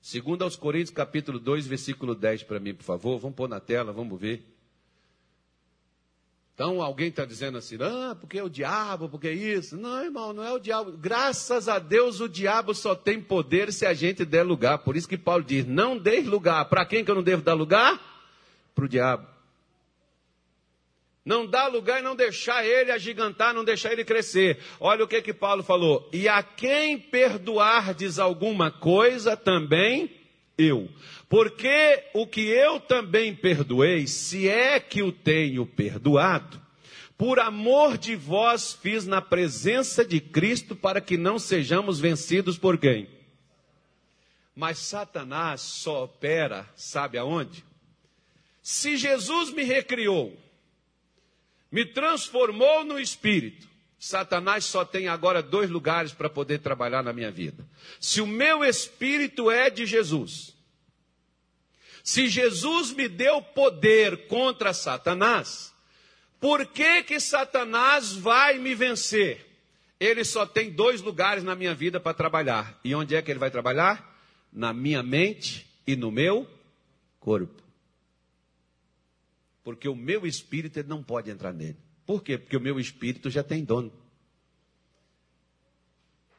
[0.00, 3.18] Segundo aos Coríntios, capítulo 2, versículo 10 para mim, por favor.
[3.18, 4.53] Vamos pôr na tela, vamos ver.
[6.54, 9.76] Então alguém está dizendo assim, ah, porque é o diabo, porque é isso.
[9.76, 10.92] Não, irmão, não é o diabo.
[10.92, 14.78] Graças a Deus o diabo só tem poder se a gente der lugar.
[14.78, 16.66] Por isso que Paulo diz: não dê lugar.
[16.66, 18.00] Para quem que eu não devo dar lugar?
[18.72, 19.26] Para o diabo.
[21.24, 24.58] Não dá lugar e não deixar ele agigantar, não deixar ele crescer.
[24.78, 26.08] Olha o que que Paulo falou.
[26.12, 30.23] E a quem perdoardes alguma coisa também
[30.56, 30.88] eu.
[31.28, 36.60] Porque o que eu também perdoei, se é que o tenho perdoado,
[37.16, 42.78] por amor de vós fiz na presença de Cristo para que não sejamos vencidos por
[42.78, 43.08] quem?
[44.54, 47.64] Mas Satanás só opera, sabe aonde?
[48.62, 50.36] Se Jesus me recriou,
[51.70, 53.68] me transformou no espírito,
[54.04, 57.66] Satanás só tem agora dois lugares para poder trabalhar na minha vida.
[57.98, 60.54] Se o meu espírito é de Jesus,
[62.02, 65.74] se Jesus me deu poder contra Satanás,
[66.38, 69.46] por que que Satanás vai me vencer?
[69.98, 72.78] Ele só tem dois lugares na minha vida para trabalhar.
[72.84, 74.20] E onde é que ele vai trabalhar?
[74.52, 76.46] Na minha mente e no meu
[77.18, 77.62] corpo.
[79.62, 81.83] Porque o meu espírito ele não pode entrar nele.
[82.06, 82.36] Por quê?
[82.38, 83.92] Porque o meu espírito já tem dono.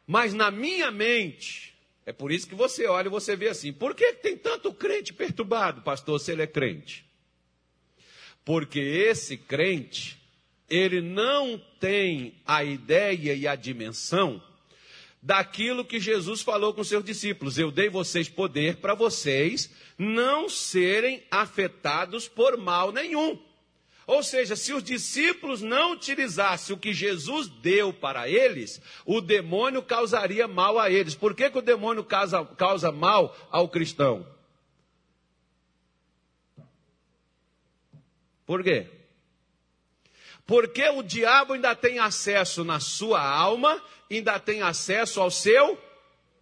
[0.05, 1.73] Mas na minha mente,
[2.05, 5.11] é por isso que você olha e você vê assim: por que tem tanto crente
[5.11, 7.05] perturbado, pastor, se ele é crente?
[8.43, 10.21] Porque esse crente,
[10.69, 14.41] ele não tem a ideia e a dimensão
[15.19, 21.23] daquilo que Jesus falou com seus discípulos: Eu dei vocês poder para vocês não serem
[21.31, 23.39] afetados por mal nenhum.
[24.07, 29.81] Ou seja, se os discípulos não utilizassem o que Jesus deu para eles, o demônio
[29.81, 31.15] causaria mal a eles.
[31.15, 34.27] Por que, que o demônio causa, causa mal ao cristão?
[38.45, 38.87] Por quê?
[40.45, 45.81] Porque o diabo ainda tem acesso na sua alma, ainda tem acesso ao seu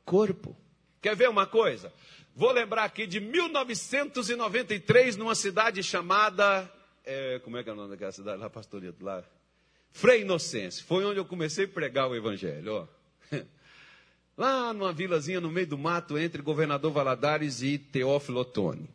[0.03, 0.53] corpo.
[1.01, 1.93] Quer ver uma coisa?
[2.35, 6.69] Vou lembrar aqui de 1993, numa cidade chamada
[7.05, 9.23] é, como é que é o nome daquela cidade lá, pastorito, lá?
[9.91, 10.83] Frei Inocêncio.
[10.85, 12.87] Foi onde eu comecei a pregar o evangelho, ó.
[14.35, 18.89] Lá numa vilazinha no meio do mato, entre Governador Valadares e Teófilo Otoni.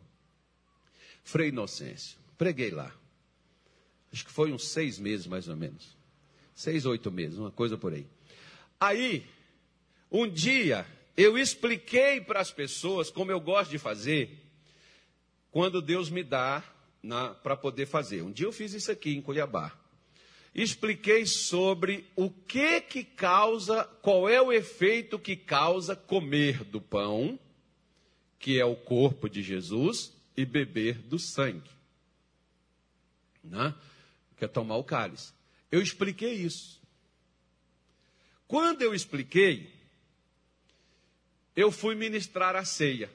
[1.23, 2.19] Frei Inocêncio.
[2.37, 2.93] Preguei lá.
[4.11, 5.95] Acho que foi uns seis meses, mais ou menos.
[6.53, 8.05] Seis, oito meses, uma coisa por aí.
[8.77, 9.25] Aí,
[10.11, 14.37] um dia, eu expliquei para as pessoas, como eu gosto de fazer,
[15.51, 16.63] quando Deus me dá
[17.43, 18.21] para poder fazer.
[18.21, 19.77] Um dia eu fiz isso aqui em Cuiabá.
[20.53, 27.39] Expliquei sobre o que que causa, qual é o efeito que causa comer do pão,
[28.39, 31.69] que é o corpo de Jesus, e beber do sangue.
[33.43, 33.75] Né?
[34.37, 35.33] Que é tomar o cálice.
[35.71, 36.81] Eu expliquei isso.
[38.47, 39.71] Quando eu expliquei,
[41.55, 43.11] eu fui ministrar a ceia.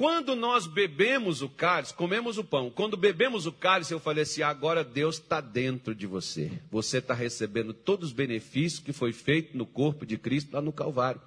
[0.00, 4.40] Quando nós bebemos o cálice, comemos o pão, quando bebemos o cálice, eu falei assim:
[4.40, 6.50] agora Deus está dentro de você.
[6.70, 10.72] Você está recebendo todos os benefícios que foi feito no corpo de Cristo lá no
[10.72, 11.20] Calvário.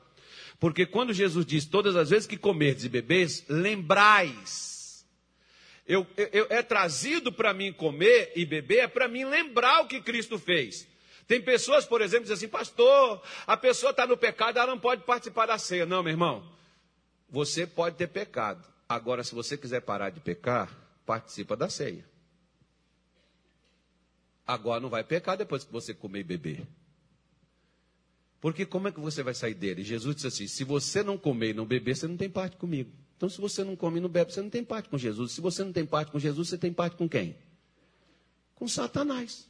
[0.60, 5.06] Porque quando Jesus diz: todas as vezes que comerdes e bebeis, lembrais.
[5.88, 10.02] Eu, eu, é trazido para mim comer e beber, é para mim lembrar o que
[10.02, 10.88] Cristo fez.
[11.28, 14.80] Tem pessoas, por exemplo, que dizem assim, pastor, a pessoa está no pecado, ela não
[14.80, 15.86] pode participar da ceia.
[15.86, 16.52] Não, meu irmão.
[17.34, 18.64] Você pode ter pecado.
[18.88, 20.72] Agora, se você quiser parar de pecar,
[21.04, 22.06] participa da ceia.
[24.46, 26.68] Agora não vai pecar depois que você comer e beber.
[28.40, 29.84] Porque como é que você vai sair dele?
[29.84, 32.92] Jesus disse assim: se você não comer e não beber, você não tem parte comigo.
[33.18, 35.32] Então, se você não come e não bebe, você não tem parte com Jesus.
[35.32, 37.36] Se você não tem parte com Jesus, você tem parte com quem?
[38.54, 39.50] Com Satanás.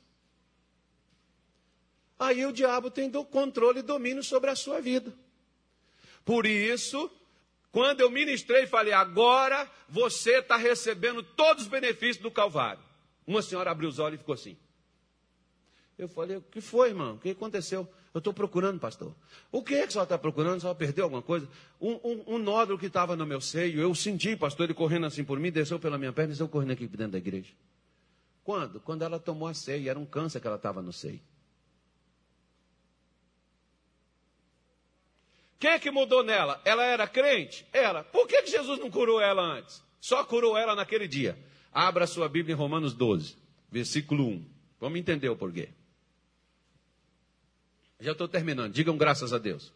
[2.18, 5.14] Aí o diabo tem controle e domínio sobre a sua vida.
[6.24, 7.12] Por isso,
[7.74, 12.84] quando eu ministrei, falei: agora você está recebendo todos os benefícios do Calvário.
[13.26, 14.56] Uma senhora abriu os olhos e ficou assim.
[15.98, 17.16] Eu falei: o que foi, irmão?
[17.16, 17.92] O que aconteceu?
[18.14, 19.16] Eu estou procurando, pastor.
[19.52, 20.58] O que é que a senhora está procurando?
[20.58, 21.50] A senhora perdeu alguma coisa?
[21.82, 25.24] Um, um, um nódulo que estava no meu seio, eu senti, pastor, ele correndo assim
[25.24, 27.52] por mim, desceu pela minha perna e desceu correndo aqui dentro da igreja.
[28.44, 28.80] Quando?
[28.82, 31.20] Quando ela tomou a ceia, era um câncer que ela estava no seio.
[35.64, 36.62] Quem é que mudou nela?
[36.66, 37.66] Ela era crente?
[37.72, 38.04] Era.
[38.04, 39.82] Por que, que Jesus não curou ela antes?
[39.98, 41.40] Só curou ela naquele dia.
[41.72, 43.38] Abra sua Bíblia em Romanos 12,
[43.72, 44.46] versículo 1.
[44.78, 45.70] Vamos entender o porquê.
[47.98, 48.74] Já estou terminando.
[48.74, 49.72] Digam graças a Deus.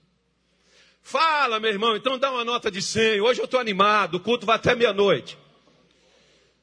[1.01, 3.21] Fala, meu irmão, então dá uma nota de 100.
[3.21, 5.37] Hoje eu estou animado, o culto vai até meia-noite.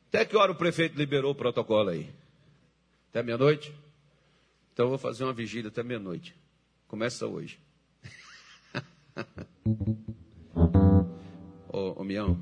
[0.08, 2.10] Até que hora o prefeito liberou o protocolo aí?
[3.08, 3.72] Até meia-noite?
[4.74, 6.36] Então eu vou fazer uma vigília até meia-noite.
[6.86, 7.63] Começa hoje.
[11.72, 12.40] Ô, ô Mião,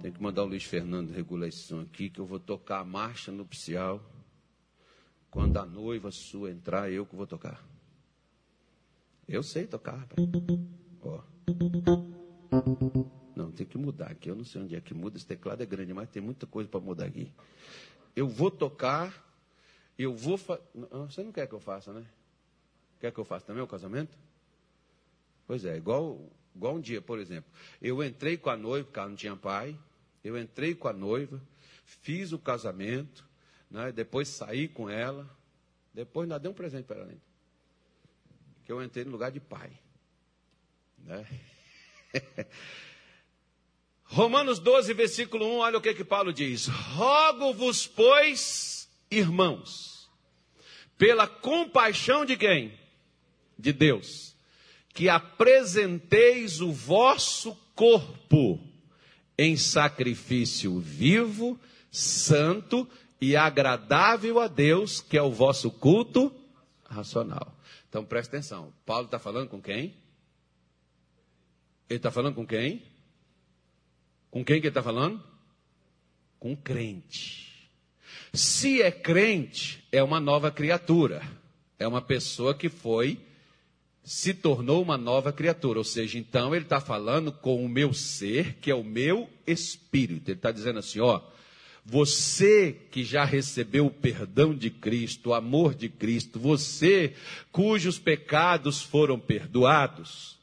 [0.00, 2.84] tem que mandar o Luiz Fernando regular esse som aqui, que eu vou tocar a
[2.84, 4.00] marcha nupcial.
[5.30, 7.64] Quando a noiva sua entrar, eu que vou tocar.
[9.28, 10.26] Eu sei tocar, rapaz.
[11.02, 11.22] Ó.
[13.36, 14.28] Não, tem que mudar aqui.
[14.28, 15.16] Eu não sei onde é que muda.
[15.16, 17.32] Esse teclado é grande, mas tem muita coisa para mudar aqui.
[18.16, 19.24] Eu vou tocar.
[19.96, 20.36] Eu vou.
[20.36, 20.60] Fa...
[21.06, 22.04] Você não quer que eu faça, né?
[22.98, 24.18] Quer que eu faça também o casamento?
[25.50, 27.50] Pois é, igual, igual um dia, por exemplo.
[27.82, 29.76] Eu entrei com a noiva, porque ela não tinha pai.
[30.22, 31.42] Eu entrei com a noiva,
[31.84, 33.28] fiz o casamento,
[33.68, 35.28] né, depois saí com ela.
[35.92, 37.22] Depois ainda dei um presente para ela ainda.
[38.64, 39.72] Que eu entrei no lugar de pai.
[40.98, 41.26] Né?
[44.04, 50.08] Romanos 12, versículo 1, olha o que, que Paulo diz: Rogo-vos, pois, irmãos,
[50.96, 52.78] pela compaixão de quem?
[53.58, 54.30] De Deus
[54.92, 58.60] que apresenteis o vosso corpo
[59.38, 61.58] em sacrifício vivo,
[61.90, 62.88] santo
[63.20, 66.32] e agradável a Deus, que é o vosso culto
[66.88, 67.56] racional.
[67.88, 68.72] Então presta atenção.
[68.84, 69.94] Paulo está falando com quem?
[71.88, 72.82] Ele está falando com quem?
[74.30, 75.22] Com quem que ele está falando?
[76.38, 77.68] Com crente.
[78.32, 81.22] Se é crente, é uma nova criatura.
[81.78, 83.20] É uma pessoa que foi
[84.10, 85.78] se tornou uma nova criatura.
[85.78, 90.28] Ou seja, então ele está falando com o meu ser, que é o meu espírito.
[90.28, 91.20] Ele está dizendo assim: ó,
[91.86, 97.14] você que já recebeu o perdão de Cristo, o amor de Cristo, você
[97.52, 100.36] cujos pecados foram perdoados,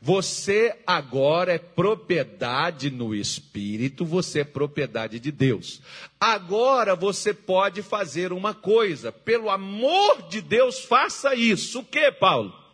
[0.00, 5.82] você agora é propriedade no Espírito, você é propriedade de Deus.
[6.20, 11.80] Agora você pode fazer uma coisa, pelo amor de Deus, faça isso.
[11.80, 12.67] O que, Paulo?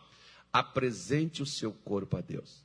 [0.54, 2.62] Apresente o seu corpo a Deus.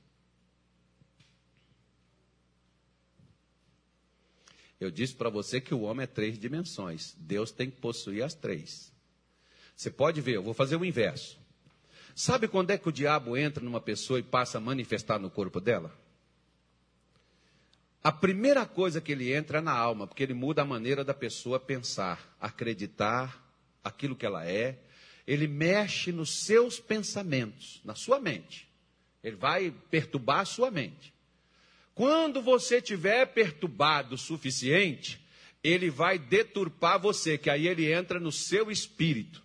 [4.80, 7.16] Eu disse para você que o homem é três dimensões.
[7.18, 8.94] Deus tem que possuir as três.
[9.76, 11.40] Você pode ver, eu vou fazer o inverso.
[12.14, 15.60] Sabe quando é que o diabo entra numa pessoa e passa a manifestar no corpo
[15.60, 15.92] dela?
[18.04, 21.14] A primeira coisa que ele entra é na alma, porque ele muda a maneira da
[21.14, 23.44] pessoa pensar, acreditar
[23.84, 24.80] aquilo que ela é.
[25.30, 28.68] Ele mexe nos seus pensamentos, na sua mente.
[29.24, 31.14] Ele vai perturbar a sua mente.
[31.94, 35.24] Quando você tiver perturbado o suficiente,
[35.64, 39.44] ele vai deturpar você, que aí ele entra no seu espírito.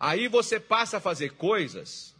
[0.00, 2.14] Aí você passa a fazer coisas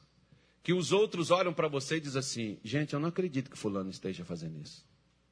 [0.62, 3.88] que os outros olham para você e dizem assim: gente, eu não acredito que Fulano
[3.88, 4.84] esteja fazendo isso.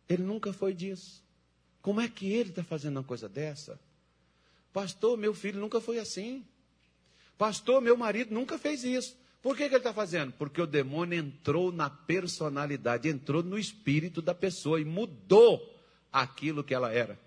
[0.08, 1.22] Ele nunca foi disso.
[1.82, 3.78] Como é que ele está fazendo uma coisa dessa?
[4.76, 6.44] Pastor, meu filho nunca foi assim.
[7.38, 9.16] Pastor, meu marido nunca fez isso.
[9.40, 10.34] Por que, que ele está fazendo?
[10.34, 15.74] Porque o demônio entrou na personalidade, entrou no espírito da pessoa e mudou
[16.12, 17.18] aquilo que ela era.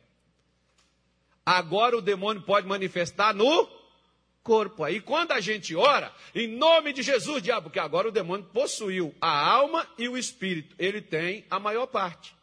[1.43, 3.67] Agora o demônio pode manifestar no
[4.43, 4.83] corpo.
[4.83, 9.11] Aí quando a gente ora, em nome de Jesus, diabo, que agora o demônio possuiu
[9.19, 12.35] a alma e o espírito, ele tem a maior parte.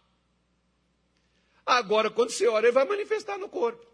[1.64, 3.86] Agora, quando você ora, ele vai manifestar no corpo.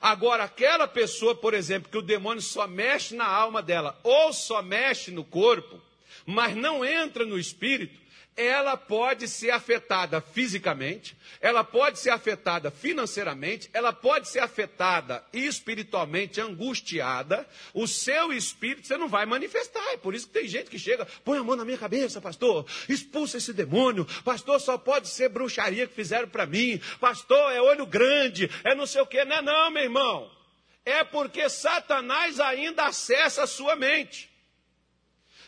[0.00, 4.62] Agora, aquela pessoa, por exemplo, que o demônio só mexe na alma dela ou só
[4.62, 5.80] mexe no corpo,
[6.24, 7.98] mas não entra no espírito,
[8.38, 16.40] ela pode ser afetada fisicamente, ela pode ser afetada financeiramente, ela pode ser afetada espiritualmente,
[16.40, 17.44] angustiada.
[17.74, 19.84] O seu espírito você não vai manifestar.
[19.92, 22.64] É por isso que tem gente que chega, põe a mão na minha cabeça, pastor,
[22.88, 24.06] expulsa esse demônio.
[24.24, 26.80] Pastor, só pode ser bruxaria que fizeram para mim.
[27.00, 29.24] Pastor, é olho grande, é não sei o que.
[29.24, 30.30] Não é não, meu irmão.
[30.84, 34.27] É porque Satanás ainda acessa a sua mente.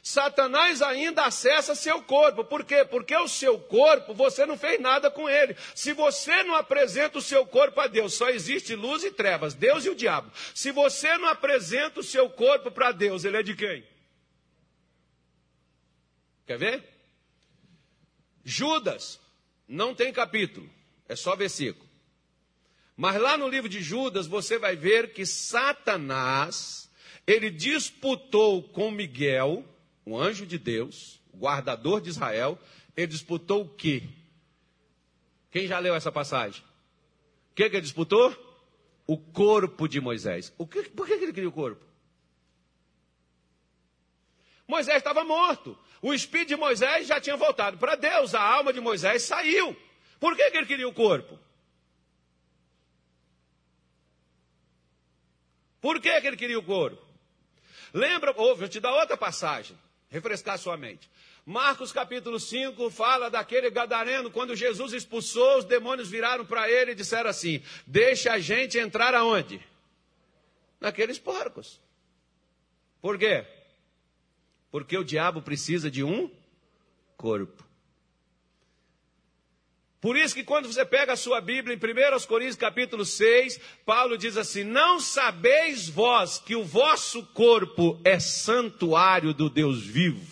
[0.02, 2.44] Satanás ainda acessa seu corpo.
[2.44, 2.84] Por quê?
[2.84, 5.56] Porque o seu corpo, você não fez nada com ele.
[5.74, 9.84] Se você não apresenta o seu corpo a Deus, só existe luz e trevas, Deus
[9.84, 10.30] e o diabo.
[10.54, 13.84] Se você não apresenta o seu corpo para Deus, ele é de quem?
[16.46, 16.84] Quer ver?
[18.44, 19.20] Judas
[19.68, 20.68] não tem capítulo,
[21.08, 21.88] é só versículo.
[22.96, 26.90] Mas lá no livro de Judas você vai ver que Satanás,
[27.26, 29.64] ele disputou com Miguel,
[30.06, 32.58] um anjo de Deus, guardador de Israel,
[32.96, 34.08] ele disputou o quê?
[35.50, 36.62] Quem já leu essa passagem?
[37.52, 38.34] O que, que ele disputou?
[39.06, 40.52] O corpo de Moisés.
[40.56, 41.84] O que, por que, que ele queria o corpo?
[44.66, 45.76] Moisés estava morto.
[46.00, 48.34] O espírito de Moisés já tinha voltado para Deus.
[48.34, 49.76] A alma de Moisés saiu.
[50.20, 51.38] Por que, que ele queria o corpo?
[55.80, 57.04] Por que, que ele queria o corpo?
[57.92, 59.76] Lembra, oh, vou te dar outra passagem
[60.10, 61.08] refrescar sua mente.
[61.46, 66.94] Marcos capítulo 5 fala daquele gadareno, quando Jesus expulsou, os demônios viraram para ele e
[66.94, 69.60] disseram assim: Deixa a gente entrar aonde?
[70.80, 71.80] Naqueles porcos.
[73.00, 73.46] Por quê?
[74.70, 76.30] Porque o diabo precisa de um
[77.16, 77.69] corpo.
[80.00, 84.16] Por isso que quando você pega a sua Bíblia em 1 Coríntios capítulo 6, Paulo
[84.16, 90.26] diz assim: Não sabeis vós que o vosso corpo é santuário do Deus vivo,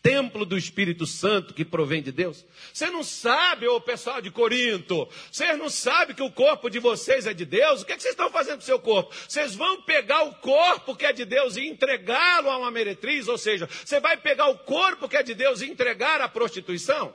[0.00, 2.46] templo do Espírito Santo que provém de Deus?
[2.72, 7.26] Você não sabe, ô pessoal de Corinto, vocês não sabem que o corpo de vocês
[7.26, 7.82] é de Deus?
[7.82, 9.12] O que, é que vocês estão fazendo com o seu corpo?
[9.28, 13.26] Vocês vão pegar o corpo que é de Deus e entregá-lo a uma meretriz?
[13.26, 17.12] Ou seja, você vai pegar o corpo que é de Deus e entregar à prostituição?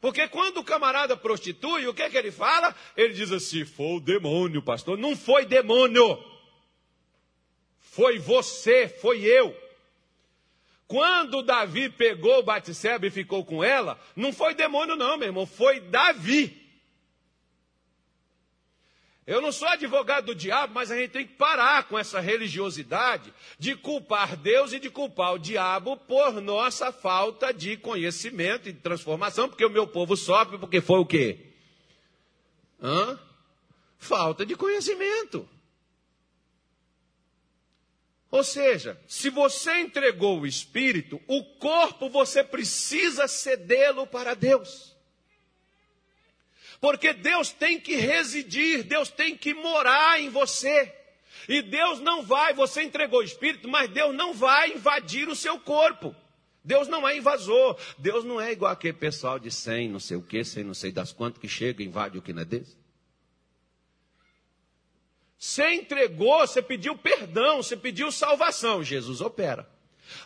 [0.00, 2.74] Porque quando o camarada prostitui, o que é que ele fala?
[2.96, 4.96] Ele diz assim: foi o demônio, pastor.
[4.96, 6.18] Não foi demônio.
[7.78, 9.54] Foi você, foi eu.
[10.86, 15.80] Quando Davi pegou Batseba e ficou com ela, não foi demônio, não, meu irmão, foi
[15.80, 16.59] Davi.
[19.26, 23.32] Eu não sou advogado do diabo, mas a gente tem que parar com essa religiosidade
[23.58, 28.80] de culpar Deus e de culpar o diabo por nossa falta de conhecimento e de
[28.80, 31.38] transformação, porque o meu povo sofre porque foi o quê?
[32.82, 33.18] Hã?
[33.98, 35.48] Falta de conhecimento.
[38.30, 44.96] Ou seja, se você entregou o espírito, o corpo você precisa cedê-lo para Deus.
[46.80, 50.94] Porque Deus tem que residir, Deus tem que morar em você.
[51.48, 55.58] E Deus não vai, você entregou o espírito, mas Deus não vai invadir o seu
[55.58, 56.14] corpo.
[56.64, 57.78] Deus não é invasor.
[57.98, 60.92] Deus não é igual aquele pessoal de 100, não sei o que, 100, não sei
[60.92, 62.76] das quantas, que chega e invade o que não é desse.
[65.38, 68.84] Você entregou, você pediu perdão, você pediu salvação.
[68.84, 69.68] Jesus opera.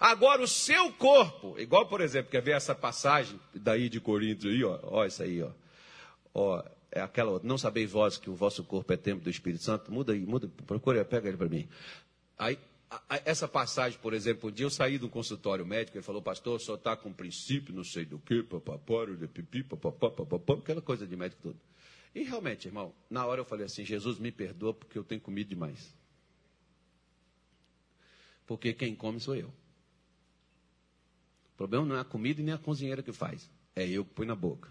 [0.01, 4.65] Agora, o seu corpo, igual, por exemplo, quer ver essa passagem daí de Coríntios aí,
[4.65, 5.51] ó, ó, isso aí, ó.
[6.35, 9.65] Ó é aquela outra, não sabeis vós que o vosso corpo é templo do Espírito
[9.65, 9.93] Santo?
[9.93, 11.69] Muda aí, muda, procura, pega ele para mim.
[12.39, 12.57] Aí,
[13.25, 16.77] essa passagem, por exemplo, um dia eu saí do consultório médico, ele falou, pastor, só
[16.77, 21.17] está com princípio, não sei do que, papapá, de pipi, papapá, papapá, aquela coisa de
[21.17, 21.59] médico tudo.
[22.15, 25.49] E realmente, irmão, na hora eu falei assim, Jesus me perdoa porque eu tenho comido
[25.49, 25.93] demais.
[28.47, 29.49] Porque quem come sou eu.
[29.49, 33.51] O problema não é a comida e nem a cozinheira que faz.
[33.75, 34.71] É eu que põe na boca.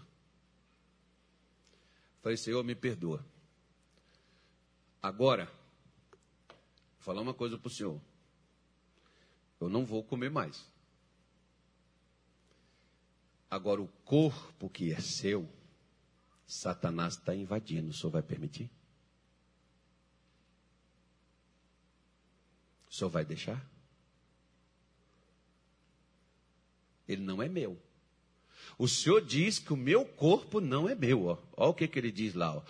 [2.24, 3.22] Falei, Senhor, me perdoa.
[5.02, 8.00] Agora, vou falar uma coisa para o Senhor.
[9.60, 10.66] Eu não vou comer mais.
[13.50, 15.46] Agora, o corpo que é seu,
[16.46, 17.90] Satanás está invadindo.
[17.90, 18.70] O senhor vai permitir?
[22.88, 23.62] O senhor vai deixar?
[27.06, 27.78] Ele não é meu.
[28.78, 31.26] O Senhor diz que o meu corpo não é meu.
[31.26, 31.38] Ó.
[31.56, 32.56] Olha o que, que ele diz lá.
[32.56, 32.62] Ó.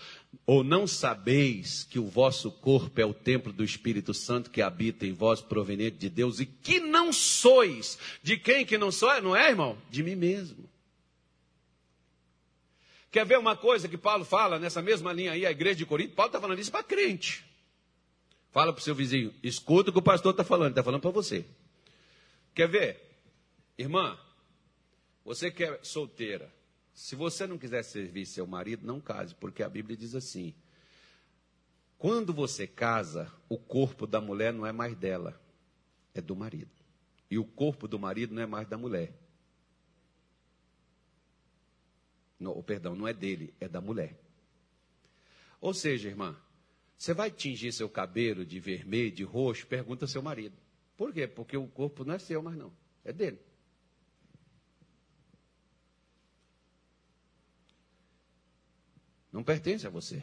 [0.47, 5.07] Ou não sabeis que o vosso corpo é o templo do Espírito Santo que habita
[5.07, 7.99] em vós, proveniente de Deus, e que não sois.
[8.23, 9.21] De quem que não sou?
[9.23, 9.79] Não é, irmão?
[9.91, 10.69] De mim mesmo.
[13.11, 16.15] Quer ver uma coisa que Paulo fala nessa mesma linha aí, a igreja de Corinto?
[16.15, 17.45] Paulo está falando isso para crente.
[18.51, 21.11] Fala para o seu vizinho, escuta o que o pastor está falando, está falando para
[21.11, 21.45] você.
[22.55, 23.01] Quer ver?
[23.79, 24.19] Irmã,
[25.25, 26.53] você que é solteira,
[26.93, 30.55] se você não quiser servir seu marido, não case, porque a Bíblia diz assim:
[31.99, 35.41] quando você casa, o corpo da mulher não é mais dela,
[36.13, 36.71] é do marido.
[37.31, 39.13] E o corpo do marido não é mais da mulher.
[42.39, 44.21] Não, perdão, não é dele, é da mulher.
[45.61, 46.37] Ou seja, irmã,
[46.97, 50.57] você vai tingir seu cabelo de vermelho, de roxo, pergunta ao seu marido.
[50.97, 51.27] Por quê?
[51.27, 52.73] Porque o corpo não é seu mais não,
[53.03, 53.41] é dele.
[59.35, 60.23] Não pertence a você.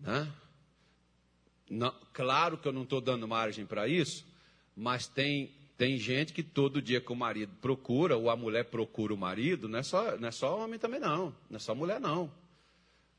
[0.00, 0.28] Né?
[1.70, 4.26] Não, claro que eu não estou dando margem para isso,
[4.74, 9.14] mas tem, tem gente que todo dia que o marido procura, ou a mulher procura
[9.14, 12.00] o marido, não é só, não é só homem também não, não é só mulher
[12.00, 12.28] não.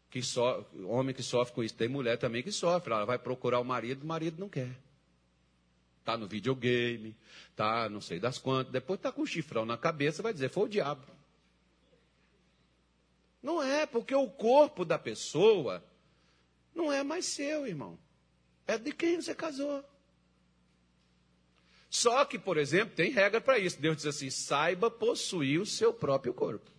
[0.10, 0.44] Que so,
[0.84, 2.92] homem que sofre com isso, tem mulher também que sofre.
[2.92, 4.78] Ela vai procurar o marido, o marido não quer.
[6.02, 7.16] Está no videogame,
[7.50, 10.66] está não sei das quantas, depois está com o chifrão na cabeça, vai dizer, foi
[10.66, 11.23] o diabo.
[13.44, 15.84] Não é, porque o corpo da pessoa
[16.74, 18.00] não é mais seu, irmão.
[18.66, 19.84] É de quem você casou.
[21.90, 23.80] Só que, por exemplo, tem regra para isso.
[23.80, 26.72] Deus diz assim: saiba possuir o seu próprio corpo.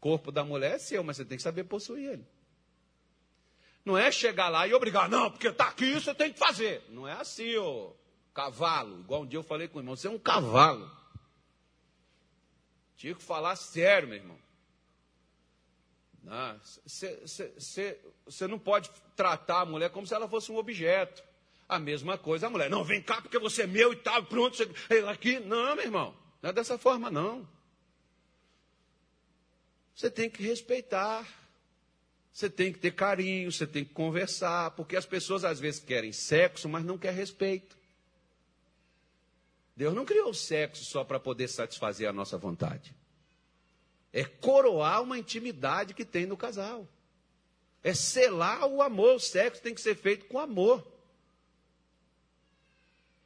[0.00, 2.26] Corpo da mulher é seu, mas você tem que saber possuir ele.
[3.84, 6.84] Não é chegar lá e obrigar, não, porque está aqui, você tem que fazer.
[6.90, 7.96] Não é assim, ô
[8.34, 9.00] cavalo.
[9.00, 10.90] Igual um dia eu falei com o irmão, você é um cavalo.
[12.96, 14.47] Tinha que falar sério, meu irmão.
[16.84, 21.22] Você ah, não pode tratar a mulher como se ela fosse um objeto.
[21.68, 22.70] A mesma coisa a mulher.
[22.70, 24.56] Não, vem cá porque você é meu e tal, pronto.
[24.56, 25.38] Você, aqui.
[25.40, 26.16] Não, meu irmão.
[26.42, 27.46] Não é dessa forma, não.
[29.94, 31.26] Você tem que respeitar.
[32.32, 36.12] Você tem que ter carinho, você tem que conversar, porque as pessoas às vezes querem
[36.12, 37.76] sexo, mas não quer respeito.
[39.76, 42.94] Deus não criou o sexo só para poder satisfazer a nossa vontade.
[44.12, 46.88] É coroar uma intimidade que tem no casal.
[47.82, 49.16] É selar o amor.
[49.16, 50.86] O sexo tem que ser feito com amor.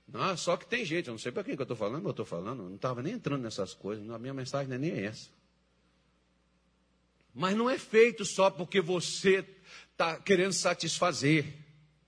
[0.09, 2.05] Não, só que tem gente, eu não sei para quem que eu estou falando, mas
[2.05, 4.79] eu estou falando, eu não estava nem entrando nessas coisas, a minha mensagem não é
[4.79, 5.31] nem essa.
[7.35, 9.43] Mas não é feito só porque você
[9.91, 11.62] está querendo satisfazer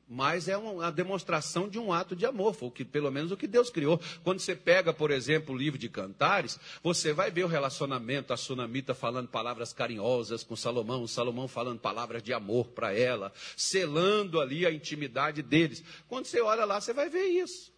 [0.09, 3.37] mas é uma demonstração de um ato de amor, foi o que, pelo menos o
[3.37, 4.01] que Deus criou.
[4.23, 8.37] Quando você pega, por exemplo, o livro de Cantares, você vai ver o relacionamento, a
[8.37, 14.67] sunamita falando palavras carinhosas com Salomão, Salomão falando palavras de amor para ela, selando ali
[14.67, 15.83] a intimidade deles.
[16.07, 17.73] Quando você olha lá, você vai ver isso.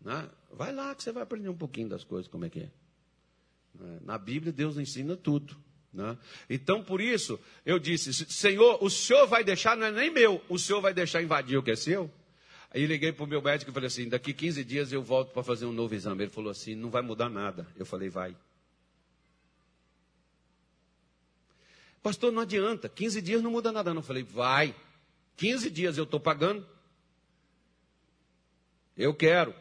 [0.00, 0.30] Né?
[0.52, 2.70] Vai lá que você vai aprender um pouquinho das coisas, como é que é.
[4.02, 5.56] Na Bíblia, Deus ensina tudo.
[5.92, 6.16] Né?
[6.48, 10.58] Então, por isso, eu disse: Senhor, o senhor vai deixar, não é nem meu, o
[10.58, 12.10] senhor vai deixar invadir o que é seu?
[12.72, 15.42] Aí liguei para o meu médico e falei assim: daqui 15 dias eu volto para
[15.42, 16.22] fazer um novo exame.
[16.24, 17.66] Ele falou assim: não vai mudar nada.
[17.76, 18.36] Eu falei: vai.
[22.00, 23.92] Pastor, não adianta, 15 dias não muda nada.
[23.92, 24.00] Não.
[24.00, 24.74] Eu falei: vai.
[25.36, 26.64] 15 dias eu estou pagando.
[28.96, 29.52] Eu quero.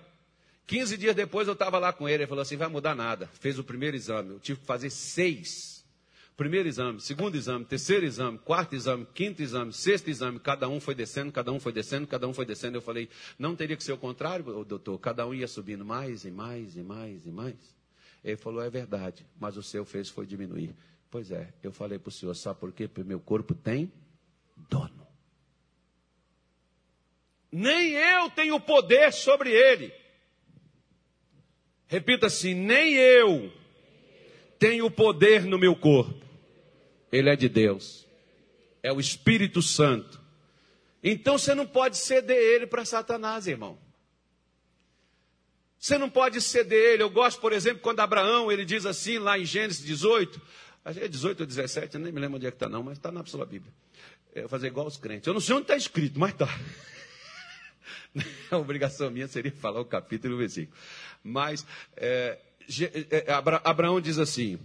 [0.67, 2.23] 15 dias depois eu estava lá com ele.
[2.23, 3.27] Ele falou assim: vai mudar nada.
[3.39, 4.34] Fez o primeiro exame.
[4.34, 5.78] Eu tive que fazer seis
[6.40, 10.96] Primeiro exame, segundo exame, terceiro exame, quarto exame, quinto exame, sexto exame, cada um foi
[10.96, 12.78] descendo, cada um foi descendo, cada um foi descendo.
[12.78, 14.98] Eu falei, não teria que ser o contrário, doutor?
[15.00, 17.58] Cada um ia subindo mais e mais e mais e mais.
[18.24, 20.74] Ele falou, é verdade, mas o seu fez foi diminuir.
[21.12, 22.88] Pois é, eu falei para o senhor, sabe por quê?
[22.88, 23.92] Porque meu corpo tem
[24.70, 25.06] dono.
[27.52, 29.92] Nem eu tenho poder sobre ele.
[31.86, 33.52] Repita assim: nem eu
[34.58, 36.28] tenho poder no meu corpo.
[37.12, 38.07] Ele é de Deus.
[38.82, 40.20] É o Espírito Santo.
[41.03, 43.78] Então você não pode ceder ele para Satanás, irmão.
[45.80, 47.03] Você não pode ceder ele.
[47.03, 50.41] Eu gosto, por exemplo, quando Abraão, ele diz assim, lá em Gênesis 18,
[50.84, 53.12] é 18 ou 17, eu nem me lembro onde é que está não, mas está
[53.12, 53.74] na sua Bíblia.
[54.36, 55.28] Eu vou fazer igual os crentes.
[55.28, 56.47] Eu não sei onde está escrito, mas está.
[58.51, 60.78] A obrigação minha seria falar o capítulo e o versículo.
[61.24, 62.38] Mas é,
[63.10, 63.32] é
[63.64, 64.60] Abraão diz assim,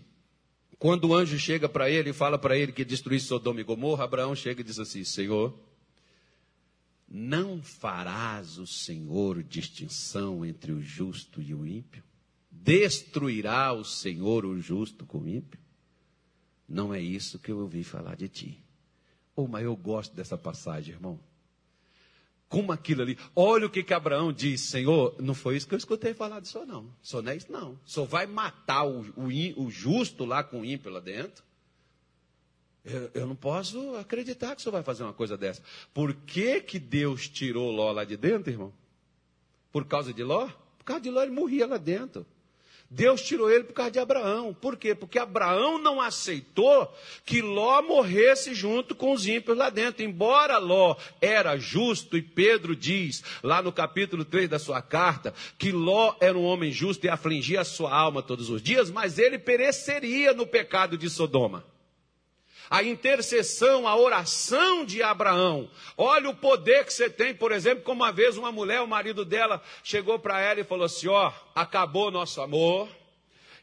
[0.78, 4.04] quando o anjo chega para ele e fala para ele que destruir Sodoma e Gomorra,
[4.04, 5.58] Abraão chega e diz assim: Senhor,
[7.08, 12.02] não farás o Senhor distinção entre o justo e o ímpio?
[12.50, 15.60] Destruirá o Senhor o justo com o ímpio?
[16.68, 18.64] Não é isso que eu ouvi falar de ti.
[19.36, 21.20] Oh, mas eu gosto dessa passagem, irmão
[22.48, 23.18] como aquilo ali.
[23.34, 26.66] Olha o que, que Abraão diz, Senhor, não foi isso que eu escutei falar Senhor,
[26.66, 26.90] não.
[27.02, 27.78] Senhor não é isso, não.
[27.84, 29.28] Senhor vai matar o, o,
[29.64, 31.42] o justo lá com o ímpio lá dentro?
[32.84, 35.62] Eu, eu, não posso acreditar que o Senhor vai fazer uma coisa dessa.
[35.92, 38.72] Por que, que Deus tirou Ló lá de dentro, irmão?
[39.72, 40.48] Por causa de Ló?
[40.78, 42.26] Por causa de Ló, ele morria lá dentro.
[42.94, 44.54] Deus tirou ele por causa de Abraão.
[44.54, 44.94] Por quê?
[44.94, 46.94] Porque Abraão não aceitou
[47.26, 50.04] que Ló morresse junto com os ímpios lá dentro.
[50.04, 55.72] Embora Ló era justo, e Pedro diz, lá no capítulo 3 da sua carta, que
[55.72, 59.40] Ló era um homem justo e afligia a sua alma todos os dias, mas ele
[59.40, 61.73] pereceria no pecado de Sodoma
[62.70, 65.70] a intercessão, a oração de Abraão.
[65.96, 69.24] Olha o poder que você tem, por exemplo, como uma vez uma mulher, o marido
[69.24, 72.88] dela, chegou para ela e falou assim: Ó, acabou nosso amor,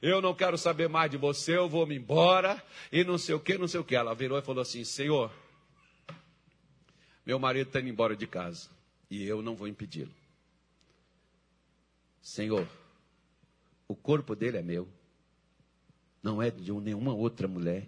[0.02, 3.40] eu não quero saber mais de você, eu vou me embora, e não sei o
[3.40, 3.96] que, não sei o que.
[3.96, 5.32] Ela virou e falou assim: Senhor,
[7.26, 8.70] meu marido está indo embora de casa,
[9.10, 10.12] e eu não vou impedi-lo.
[12.22, 12.68] Senhor,
[13.88, 14.88] o corpo dele é meu,
[16.22, 17.88] não é de nenhuma outra mulher.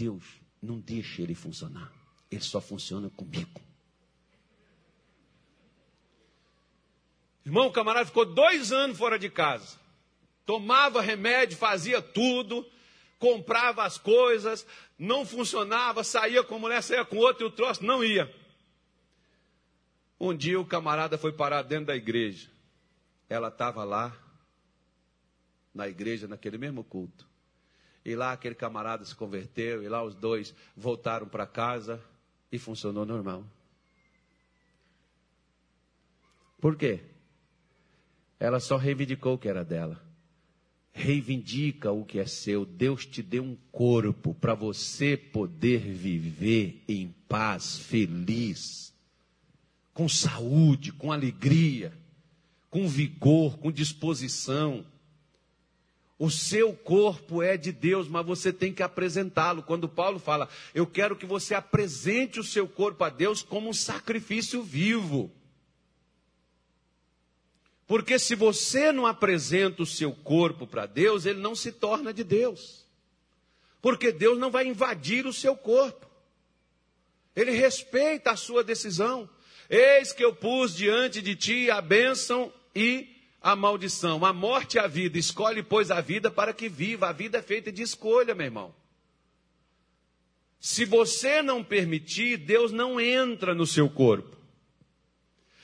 [0.00, 0.24] Deus
[0.62, 1.92] não deixa ele funcionar.
[2.30, 3.60] Ele só funciona comigo.
[7.44, 9.78] Irmão, o camarada ficou dois anos fora de casa.
[10.46, 12.66] Tomava remédio, fazia tudo,
[13.18, 14.66] comprava as coisas,
[14.98, 18.34] não funcionava, saía com mulher, saía com outro e o troço não ia.
[20.18, 22.50] Um dia o camarada foi parar dentro da igreja.
[23.28, 24.16] Ela estava lá,
[25.74, 27.29] na igreja, naquele mesmo culto.
[28.04, 32.02] E lá aquele camarada se converteu, e lá os dois voltaram para casa
[32.50, 33.44] e funcionou normal.
[36.60, 37.00] Por quê?
[38.38, 40.02] Ela só reivindicou o que era dela.
[40.92, 42.64] Reivindica o que é seu.
[42.64, 48.92] Deus te deu um corpo para você poder viver em paz, feliz,
[49.94, 51.92] com saúde, com alegria,
[52.68, 54.84] com vigor, com disposição.
[56.20, 59.62] O seu corpo é de Deus, mas você tem que apresentá-lo.
[59.62, 63.72] Quando Paulo fala, eu quero que você apresente o seu corpo a Deus como um
[63.72, 65.32] sacrifício vivo.
[67.86, 72.22] Porque se você não apresenta o seu corpo para Deus, ele não se torna de
[72.22, 72.84] Deus.
[73.80, 76.06] Porque Deus não vai invadir o seu corpo.
[77.34, 79.26] Ele respeita a sua decisão.
[79.70, 84.78] Eis que eu pus diante de ti a bênção e a maldição, a morte e
[84.78, 85.18] a vida.
[85.18, 87.08] Escolhe, pois, a vida para que viva.
[87.08, 88.74] A vida é feita de escolha, meu irmão.
[90.60, 94.36] Se você não permitir, Deus não entra no seu corpo.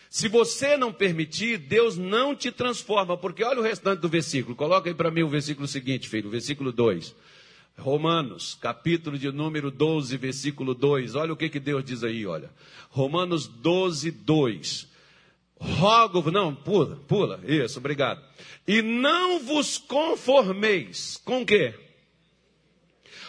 [0.08, 4.56] Se você não permitir, Deus não te transforma, porque olha o restante do versículo.
[4.56, 7.14] Coloca aí para mim o versículo seguinte, filho, o versículo 2.
[7.76, 11.14] Romanos, capítulo de número 12, versículo 2.
[11.14, 12.50] Olha o que, que Deus diz aí, olha.
[12.88, 14.95] Romanos 12, 2
[15.58, 18.22] rogo, não, pula, pula, isso, obrigado.
[18.66, 21.74] E não vos conformeis com quê?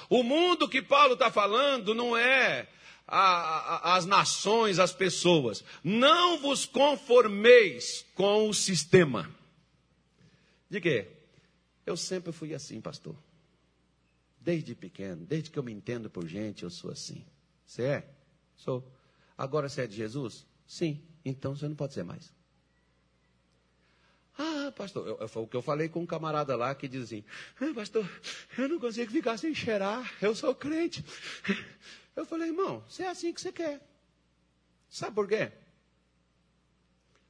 [0.09, 2.67] O mundo que Paulo está falando não é
[3.07, 5.63] a, a, as nações, as pessoas.
[5.83, 9.29] Não vos conformeis com o sistema.
[10.69, 11.07] De quê?
[11.85, 13.15] Eu sempre fui assim, pastor.
[14.39, 17.25] Desde pequeno, desde que eu me entendo por gente, eu sou assim.
[17.65, 18.09] Você é?
[18.55, 18.85] Sou.
[19.37, 20.45] Agora você é de Jesus?
[20.65, 21.01] Sim.
[21.27, 22.33] Então você não pode ser mais.
[24.37, 27.23] Ah, pastor, eu, foi o que eu falei com um camarada lá que diz assim:
[27.59, 28.09] ah, Pastor,
[28.57, 31.03] eu não consigo ficar sem cheirar, eu sou crente.
[32.15, 33.79] Eu falei, irmão, você é assim que você quer.
[34.89, 35.51] Sabe por quê?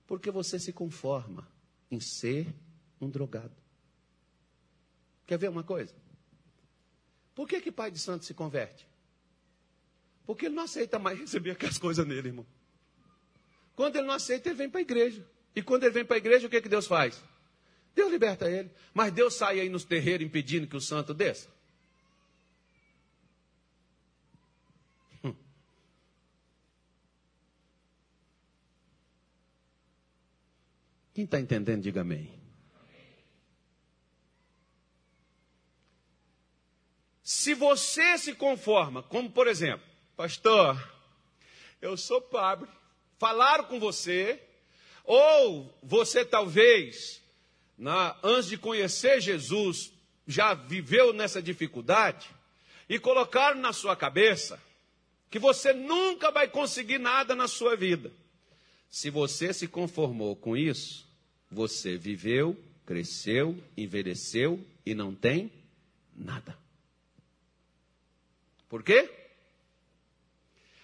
[0.06, 1.46] Porque você se conforma
[1.92, 2.48] em ser
[3.02, 3.56] um drogado.
[5.26, 5.94] Quer ver uma coisa?
[7.36, 8.88] Por que, que pai de santo se converte?
[10.26, 12.46] Porque ele não aceita mais receber aquelas coisas nele, irmão.
[13.78, 15.24] Quando ele não aceita, ele vem para a igreja.
[15.56, 17.24] E quando ele vem para a igreja, o que, que Deus faz?
[17.94, 18.72] Deus liberta ele.
[18.92, 21.48] Mas Deus sai aí nos terreiros impedindo que o santo desça.
[25.24, 25.36] Hum.
[31.14, 32.34] Quem está entendendo, diga amém.
[37.22, 40.76] Se você se conforma, como por exemplo, pastor,
[41.80, 42.68] eu sou pobre,
[43.18, 44.42] falaram com você,
[45.04, 47.22] ou você talvez,
[47.78, 49.92] na, antes de conhecer Jesus,
[50.26, 52.30] já viveu nessa dificuldade,
[52.90, 54.62] e colocaram na sua cabeça
[55.30, 58.12] que você nunca vai conseguir nada na sua vida.
[58.90, 61.06] Se você se conformou com isso,
[61.52, 65.52] você viveu, cresceu, envelheceu e não tem
[66.16, 66.58] nada.
[68.70, 69.10] Por quê?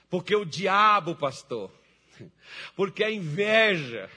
[0.10, 1.72] Porque o diabo, pastor,
[2.76, 4.10] porque a inveja,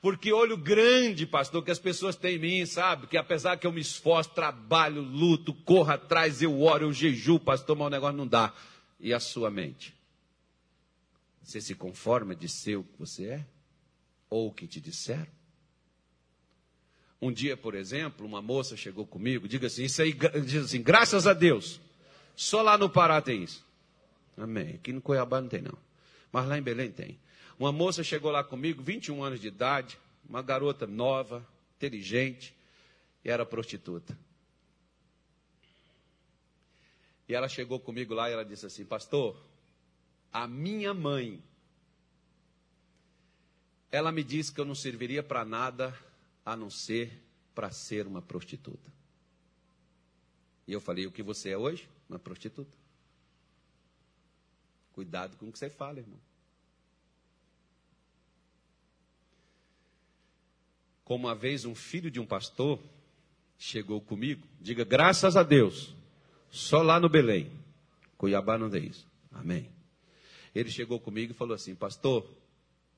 [0.00, 3.06] porque olho grande, pastor, que as pessoas têm em mim, sabe?
[3.06, 7.76] Que apesar que eu me esforço, trabalho, luto, corro atrás, eu oro, eu jejuo, pastor,
[7.76, 8.52] mas o negócio não dá.
[9.00, 9.94] E a sua mente?
[11.42, 13.46] Você se conforma de ser o que você é?
[14.30, 15.26] Ou o que te disseram?
[17.20, 20.12] Um dia, por exemplo, uma moça chegou comigo, diga assim, isso aí,
[20.44, 21.80] diz assim, graças a Deus,
[22.36, 23.64] só lá no Pará tem isso.
[24.36, 24.74] Amém.
[24.74, 25.78] Aqui no Cuiabá não tem, não.
[26.32, 27.18] Mas lá em Belém tem.
[27.58, 29.98] Uma moça chegou lá comigo, 21 anos de idade,
[30.28, 31.46] uma garota nova,
[31.76, 32.54] inteligente,
[33.24, 34.18] e era prostituta.
[37.28, 39.40] E ela chegou comigo lá e ela disse assim: Pastor,
[40.32, 41.42] a minha mãe,
[43.90, 45.96] ela me disse que eu não serviria para nada
[46.44, 47.22] a não ser
[47.54, 48.92] para ser uma prostituta.
[50.66, 51.88] E eu falei: O que você é hoje?
[52.08, 52.76] Uma prostituta.
[54.92, 56.20] Cuidado com o que você fala, irmão.
[61.04, 62.80] Como uma vez um filho de um pastor
[63.58, 65.94] chegou comigo, diga graças a Deus,
[66.50, 67.50] só lá no Belém.
[68.16, 69.06] Cuiabá não tem isso.
[69.30, 69.70] Amém.
[70.54, 72.26] Ele chegou comigo e falou assim: Pastor,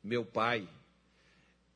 [0.05, 0.69] meu pai,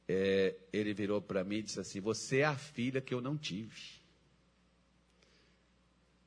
[0.07, 3.37] é, ele virou para mim e disse assim: Você é a filha que eu não
[3.37, 4.01] tive.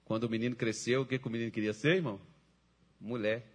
[0.04, 2.20] Quando o menino cresceu, o que, que o menino queria ser, irmão?
[2.99, 3.53] Mulher.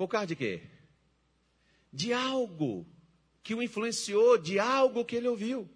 [0.00, 0.62] Por causa de quê?
[1.92, 2.86] De algo
[3.42, 5.68] que o influenciou, de algo que ele ouviu.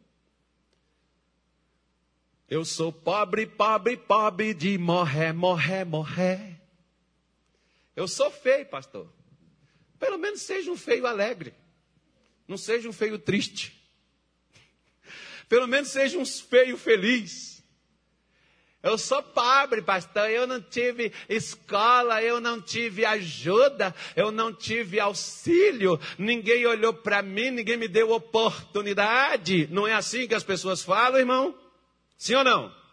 [2.49, 6.59] Eu sou pobre, pobre, pobre de morrer, morrer, morrer.
[7.95, 9.12] Eu sou feio, pastor.
[9.99, 11.53] Pelo menos seja um feio alegre.
[12.49, 13.79] Não seja um feio triste.
[15.51, 17.53] Pelo menos seja um feio feliz.
[18.85, 20.28] Eu sou pobre, pastor.
[20.28, 25.99] Eu não tive escola, eu não tive ajuda, eu não tive auxílio.
[26.18, 29.66] Ninguém olhou para mim, ninguém me deu oportunidade.
[29.72, 31.55] Não é assim que as pessoas falam, irmão?
[32.18, 32.84] Sim ou não?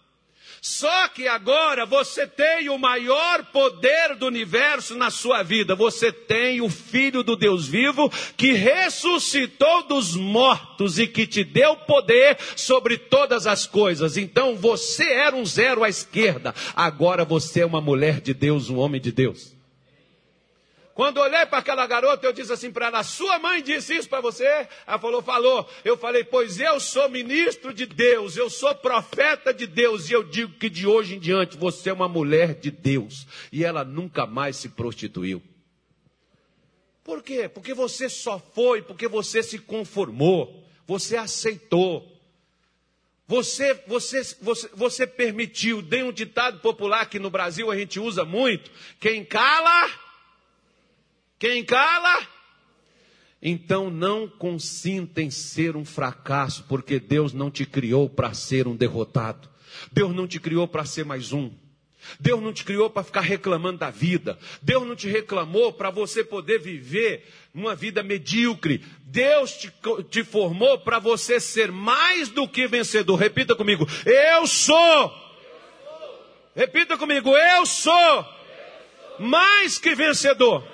[0.61, 5.73] Só que agora você tem o maior poder do universo na sua vida.
[5.73, 11.75] Você tem o Filho do Deus vivo que ressuscitou dos mortos e que te deu
[11.77, 14.17] poder sobre todas as coisas.
[14.17, 16.53] Então você era um zero à esquerda.
[16.75, 19.59] Agora você é uma mulher de Deus, um homem de Deus.
[20.93, 24.19] Quando olhei para aquela garota, eu disse assim para ela: Sua mãe disse isso para
[24.19, 24.67] você?
[24.85, 25.69] Ela falou: Falou.
[25.85, 30.23] Eu falei: Pois eu sou ministro de Deus, eu sou profeta de Deus, e eu
[30.23, 33.25] digo que de hoje em diante você é uma mulher de Deus.
[33.51, 35.41] E ela nunca mais se prostituiu.
[37.03, 37.47] Por quê?
[37.47, 42.07] Porque você só foi, porque você se conformou, você aceitou.
[43.27, 48.25] Você, você, você, você permitiu, dei um ditado popular que no Brasil a gente usa
[48.25, 48.69] muito:
[48.99, 49.89] quem cala
[51.41, 52.21] quem cala?
[53.41, 58.75] Então não consinta em ser um fracasso, porque Deus não te criou para ser um
[58.75, 59.49] derrotado.
[59.91, 61.51] Deus não te criou para ser mais um.
[62.19, 64.37] Deus não te criou para ficar reclamando da vida.
[64.61, 68.85] Deus não te reclamou para você poder viver uma vida medíocre.
[68.99, 69.73] Deus te,
[70.11, 73.15] te formou para você ser mais do que vencedor.
[73.15, 75.11] Repita comigo: Eu sou.
[76.55, 78.25] Repita comigo: Eu sou
[79.17, 80.70] mais que vencedor.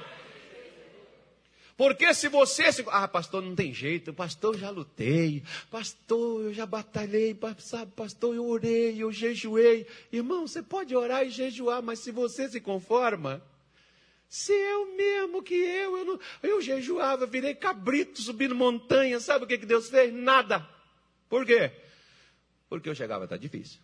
[1.78, 2.72] Porque se você.
[2.74, 4.12] Se, ah, pastor, não tem jeito.
[4.12, 5.44] Pastor, eu já lutei.
[5.70, 7.38] Pastor, eu já batalhei.
[7.60, 9.86] Sabe, pastor, eu orei, eu jejuei.
[10.12, 13.44] Irmão, você pode orar e jejuar, mas se você se conforma.
[14.28, 19.20] Se eu mesmo que eu, eu, não, eu jejuava, virei cabrito subindo montanha.
[19.20, 20.12] Sabe o que, que Deus fez?
[20.12, 20.68] Nada.
[21.30, 21.72] Por quê?
[22.68, 23.80] Porque eu chegava, está difícil.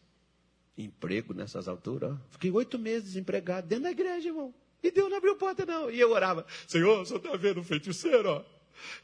[0.75, 2.17] Emprego nessas alturas.
[2.31, 4.53] Fiquei oito meses desempregado dentro da igreja, irmão.
[4.83, 5.89] E Deus não abriu porta, não.
[5.89, 8.43] E eu orava, Senhor, senhor está vendo o feiticeiro, ó.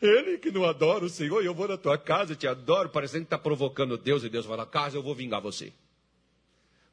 [0.02, 3.22] Ele que não adora o Senhor, e eu vou na tua casa, te adoro, parecendo
[3.22, 5.72] que está provocando Deus, e Deus fala, casa eu vou vingar você.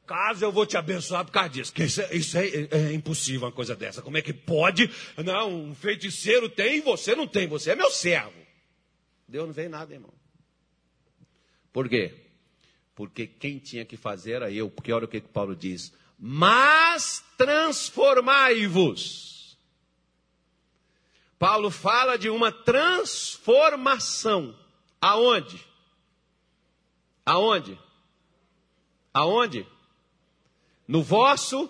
[0.05, 1.73] Casa eu vou te abençoar por causa disso.
[1.73, 4.01] Que isso, é, isso é, é, impossível uma coisa dessa.
[4.01, 4.89] Como é que pode?
[5.17, 7.45] Não, um feiticeiro tem você não tem.
[7.47, 8.31] Você é meu servo.
[9.27, 10.13] Deus não veio nada, irmão.
[11.73, 12.13] Por quê?
[12.95, 14.69] Porque quem tinha que fazer era eu.
[14.69, 19.57] Porque olha o que Paulo diz mas transformai-vos.
[21.37, 24.57] Paulo fala de uma transformação.
[24.99, 25.63] Aonde?
[27.23, 27.79] Aonde?
[29.13, 29.67] Aonde?
[30.87, 31.69] No vosso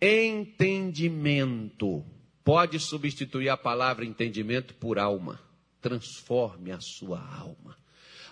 [0.00, 2.04] entendimento.
[2.42, 5.40] Pode substituir a palavra entendimento por alma.
[5.80, 7.79] Transforme a sua alma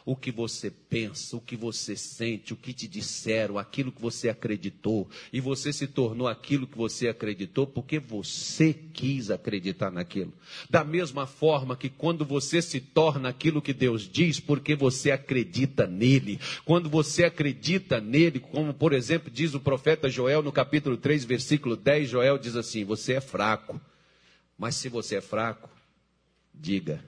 [0.05, 4.29] o que você pensa, o que você sente, o que te disseram, aquilo que você
[4.29, 10.33] acreditou, e você se tornou aquilo que você acreditou porque você quis acreditar naquilo.
[10.69, 15.87] Da mesma forma que quando você se torna aquilo que Deus diz, porque você acredita
[15.87, 16.41] nele.
[16.65, 21.77] Quando você acredita nele, como por exemplo diz o profeta Joel no capítulo 3, versículo
[21.77, 23.81] 10, Joel diz assim: Você é fraco,
[24.57, 25.71] mas se você é fraco,
[26.55, 27.05] diga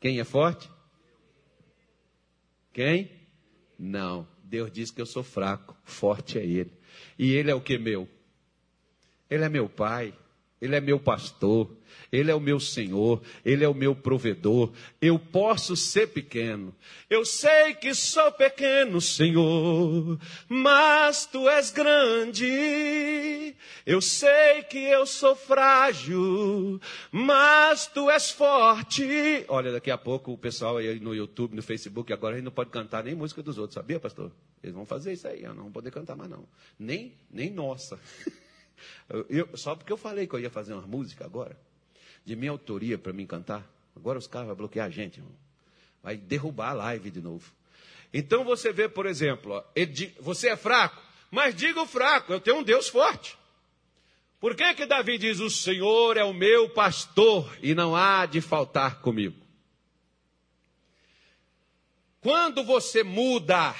[0.00, 0.70] quem é forte?
[2.72, 3.10] Quem?
[3.78, 4.26] Não.
[4.42, 6.72] Deus diz que eu sou fraco, forte é Ele.
[7.18, 8.08] E Ele é o que meu?
[9.28, 10.12] Ele é meu Pai.
[10.60, 11.70] Ele é meu pastor,
[12.12, 14.72] Ele é o meu Senhor, Ele é o meu provedor.
[15.00, 16.74] Eu posso ser pequeno,
[17.08, 23.56] eu sei que sou pequeno, Senhor, mas Tu és grande.
[23.86, 26.80] Eu sei que eu sou frágil,
[27.10, 29.44] mas Tu és forte.
[29.48, 32.52] Olha, daqui a pouco o pessoal aí no YouTube, no Facebook, agora a gente não
[32.52, 34.30] pode cantar nem música dos outros, sabia, pastor?
[34.62, 36.46] Eles vão fazer isso aí, eu não vou poder cantar mais não.
[36.78, 37.98] Nem, nem nossa.
[39.28, 41.56] Eu, só porque eu falei que eu ia fazer uma música agora,
[42.24, 43.68] de minha autoria para mim cantar.
[43.94, 45.34] Agora os caras vão bloquear a gente, irmão.
[46.02, 47.50] vai derrubar a live de novo.
[48.12, 49.64] Então você vê, por exemplo, ó,
[50.20, 51.00] você é fraco,
[51.30, 53.38] mas diga o fraco, eu tenho um Deus forte.
[54.40, 58.40] Por que, que Davi diz: O Senhor é o meu pastor e não há de
[58.40, 59.36] faltar comigo?
[62.22, 63.74] Quando você muda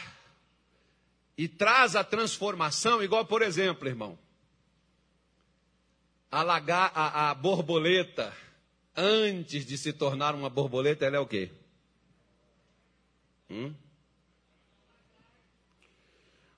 [1.37, 4.19] e traz a transformação, igual por exemplo, irmão,
[6.31, 8.33] a, a, a borboleta,
[8.97, 11.51] antes de se tornar uma borboleta, ela é o quê?
[13.51, 13.75] Hum?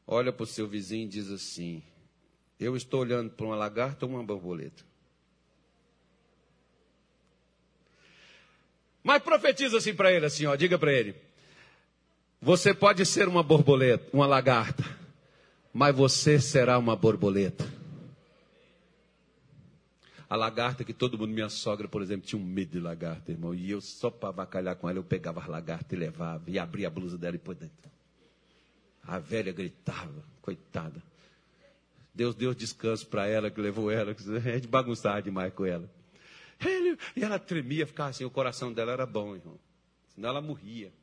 [0.07, 1.83] Olha para o seu vizinho e diz assim:
[2.61, 4.85] Eu estou olhando para uma lagarta ou uma borboleta?
[9.03, 11.15] Mas profetiza assim para ele, assim, ó, diga para ele:
[12.43, 14.85] Você pode ser uma borboleta, uma lagarta,
[15.73, 17.82] mas você será uma borboleta.
[20.33, 23.55] A lagarta que todo mundo, minha sogra, por exemplo, tinha um medo de lagarta, irmão.
[23.55, 26.87] E eu só para avacalhar com ela, eu pegava as lagartas e levava, e abria
[26.87, 27.91] a blusa dela e pôr dentro.
[29.03, 31.03] A velha gritava, coitada.
[32.15, 35.87] Deus deu descanso para ela, que levou ela, que a gente bagunçava demais com ela.
[37.15, 39.61] E ela tremia, ficava assim, o coração dela era bom, irmão.
[40.15, 40.95] Senão ela morria.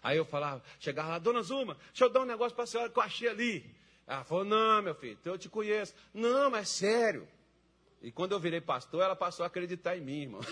[0.00, 2.88] Aí eu falava, chegava lá, dona Zuma, deixa eu dar um negócio para a senhora
[2.88, 3.74] que eu achei ali.
[4.06, 5.92] Ela falou, não, meu filho, eu te conheço.
[6.14, 7.26] Não, mas sério.
[8.00, 10.40] E quando eu virei pastor, ela passou a acreditar em mim, irmão.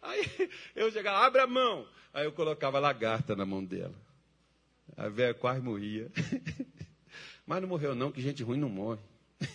[0.00, 1.88] Aí eu chegava, abre a mão.
[2.12, 3.94] Aí eu colocava lagarta na mão dela.
[4.96, 6.12] A velha quase morria.
[7.46, 9.00] Mas não morreu não, que gente ruim não morre.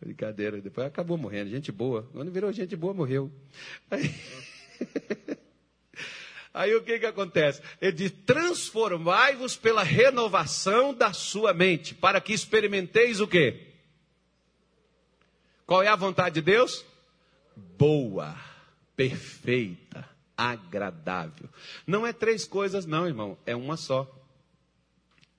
[0.00, 2.08] Brincadeira, depois acabou morrendo, gente boa.
[2.12, 3.30] Quando virou gente boa, morreu.
[3.90, 4.10] Aí...
[6.56, 7.60] Aí o que, que acontece?
[7.82, 13.74] Ele diz: transformai-vos pela renovação da sua mente, para que experimenteis o quê?
[15.66, 16.82] Qual é a vontade de Deus?
[17.76, 18.34] Boa,
[18.96, 21.46] perfeita, agradável.
[21.86, 24.10] Não é três coisas, não, irmão, é uma só.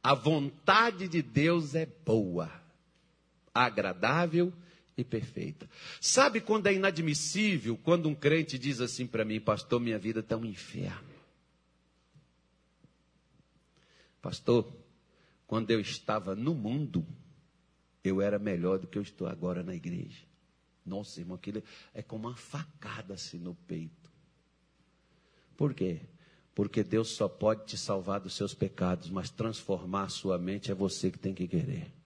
[0.04, 2.52] A vontade de Deus é boa,
[3.56, 4.67] agradável e
[5.04, 5.70] perfeita.
[6.02, 10.36] Sabe quando é inadmissível quando um crente diz assim para mim, pastor, minha vida está
[10.36, 11.18] um inferno.
[14.22, 14.72] Pastor,
[15.46, 17.06] quando eu estava no mundo,
[18.04, 20.26] eu era melhor do que eu estou agora na igreja.
[20.86, 21.62] Nossa, irmão, aquilo
[21.94, 24.12] é como uma facada assim no peito.
[25.56, 26.02] Por quê?
[26.56, 30.76] Porque Deus só pode te salvar dos seus pecados, mas transformar a sua mente é
[30.76, 31.97] você que tem que querer.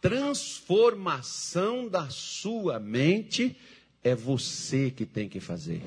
[0.00, 3.56] Transformação da sua mente
[4.02, 5.82] é você que tem que fazer.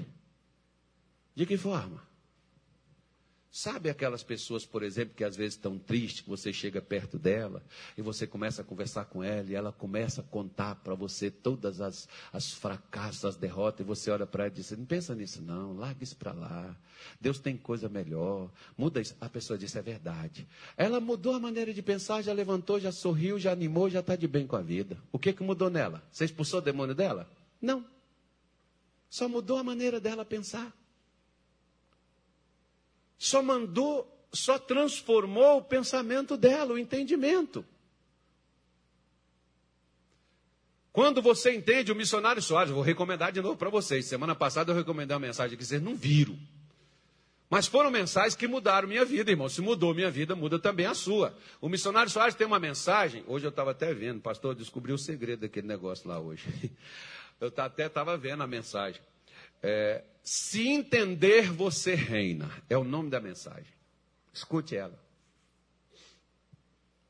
[1.36, 2.12] De que forma?
[3.56, 7.62] Sabe aquelas pessoas, por exemplo, que às vezes estão tristes, que você chega perto dela
[7.95, 11.80] e você começa a conversar com ela e ela começa a contar para você todas
[11.80, 15.39] as, as fracassos, as derrotas, e você olha para ela e diz: Não pensa nisso,
[15.39, 16.76] não, larga isso para lá.
[17.22, 18.49] Deus tem coisa melhor.
[18.76, 19.16] Muda isso.
[19.22, 20.47] A pessoa disse: É verdade.
[20.76, 24.28] Ela mudou a maneira de pensar, já levantou, já sorriu, já animou, já está de
[24.28, 24.97] bem com a vida.
[25.12, 26.01] O que, que mudou nela?
[26.12, 27.30] Você expulsou o demônio dela?
[27.62, 27.86] Não.
[29.12, 30.74] Só mudou a maneira dela pensar
[33.24, 37.65] só mandou, só transformou o pensamento dela, o entendimento.
[40.91, 44.07] Quando você entende o missionário Soares, vou recomendar de novo para vocês.
[44.07, 46.38] Semana passada eu recomendei uma mensagem que vocês não viram.
[47.49, 49.47] Mas foram mensagens que mudaram minha vida, irmão.
[49.47, 51.34] Se mudou minha vida, muda também a sua.
[51.61, 53.24] O missionário Soares tem uma mensagem.
[53.26, 56.45] Hoje eu estava até vendo, pastor, descobri o segredo daquele negócio lá hoje.
[57.41, 59.01] Eu até estava vendo a mensagem.
[59.64, 62.51] É, se entender, você reina.
[62.70, 63.74] É o nome da mensagem.
[64.34, 65.01] Escute ela.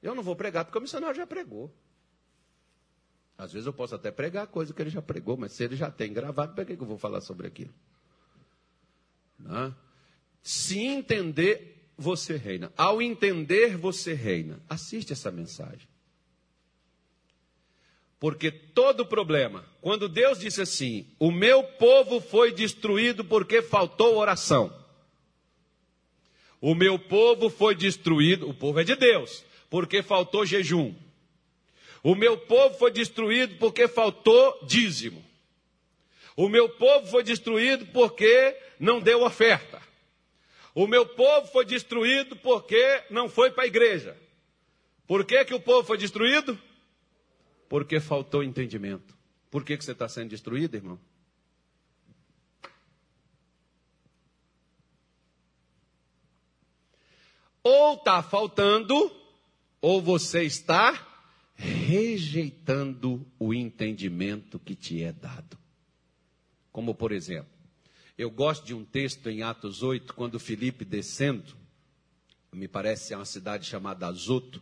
[0.01, 1.73] Eu não vou pregar porque o missionário já pregou.
[3.37, 5.89] Às vezes eu posso até pregar coisa que ele já pregou, mas se ele já
[5.89, 7.73] tem gravado, para que eu vou falar sobre aquilo?
[9.39, 9.75] Não?
[10.41, 12.71] Se entender, você reina.
[12.77, 14.61] Ao entender, você reina.
[14.69, 15.87] Assiste essa mensagem.
[18.23, 24.73] Porque todo problema, quando Deus disse assim: O meu povo foi destruído porque faltou oração.
[26.61, 30.95] O meu povo foi destruído, o povo é de Deus, porque faltou jejum.
[32.01, 35.21] O meu povo foi destruído porque faltou dízimo.
[36.37, 39.81] O meu povo foi destruído porque não deu oferta.
[40.73, 44.15] O meu povo foi destruído porque não foi para a igreja.
[45.05, 46.57] Por que, que o povo foi destruído?
[47.73, 49.17] Porque faltou entendimento.
[49.49, 50.99] Por que, que você está sendo destruído, irmão?
[57.63, 59.11] Ou está faltando,
[59.81, 61.03] ou você está
[61.55, 65.57] rejeitando o entendimento que te é dado.
[66.71, 67.49] Como por exemplo,
[68.15, 71.55] eu gosto de um texto em Atos 8, quando Filipe descendo,
[72.51, 74.61] me parece é uma cidade chamada Azoto,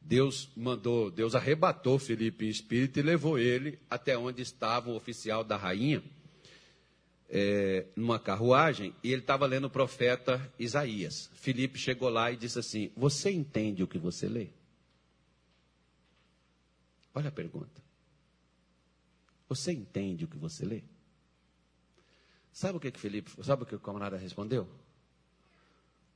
[0.00, 5.44] Deus mandou, Deus arrebatou Felipe em espírito e levou ele até onde estava o oficial
[5.44, 6.02] da rainha,
[7.28, 11.30] é, numa carruagem, e ele estava lendo o profeta Isaías.
[11.34, 14.48] Felipe chegou lá e disse assim: Você entende o que você lê?
[17.14, 17.80] Olha a pergunta.
[19.48, 20.82] Você entende o que você lê?
[22.52, 24.68] Sabe o que, que Felipe, sabe o que o camarada respondeu?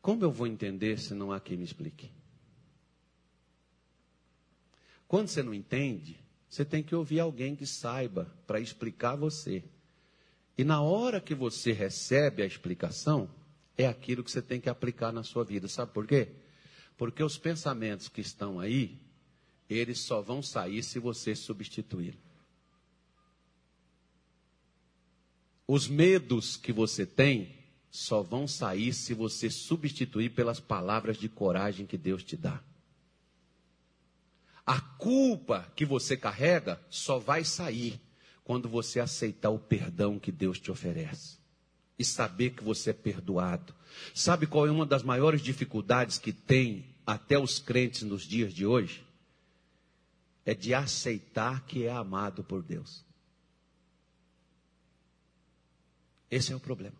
[0.01, 2.11] Como eu vou entender se não há quem me explique?
[5.15, 9.63] Quando você não entende, você tem que ouvir alguém que saiba para explicar você.
[10.59, 13.31] E na hora que você recebe a explicação,
[13.79, 15.69] é aquilo que você tem que aplicar na sua vida.
[15.69, 16.33] Sabe por quê?
[16.97, 18.99] Porque os pensamentos que estão aí,
[19.71, 22.19] eles só vão sair se você substituir.
[25.65, 27.55] Os medos que você tem
[27.89, 32.61] só vão sair se você substituir pelas palavras de coragem que Deus te dá.
[34.67, 38.01] A culpa que você carrega só vai sair
[38.43, 41.39] quando você aceitar o perdão que Deus te oferece
[41.99, 43.75] e saber que você é perdoado.
[44.15, 48.67] Sabe qual é uma das maiores dificuldades que tem até os crentes nos dias de
[48.67, 49.07] hoje?
[50.45, 53.05] É de aceitar que é amado por Deus.
[56.31, 56.97] Esse é o problema.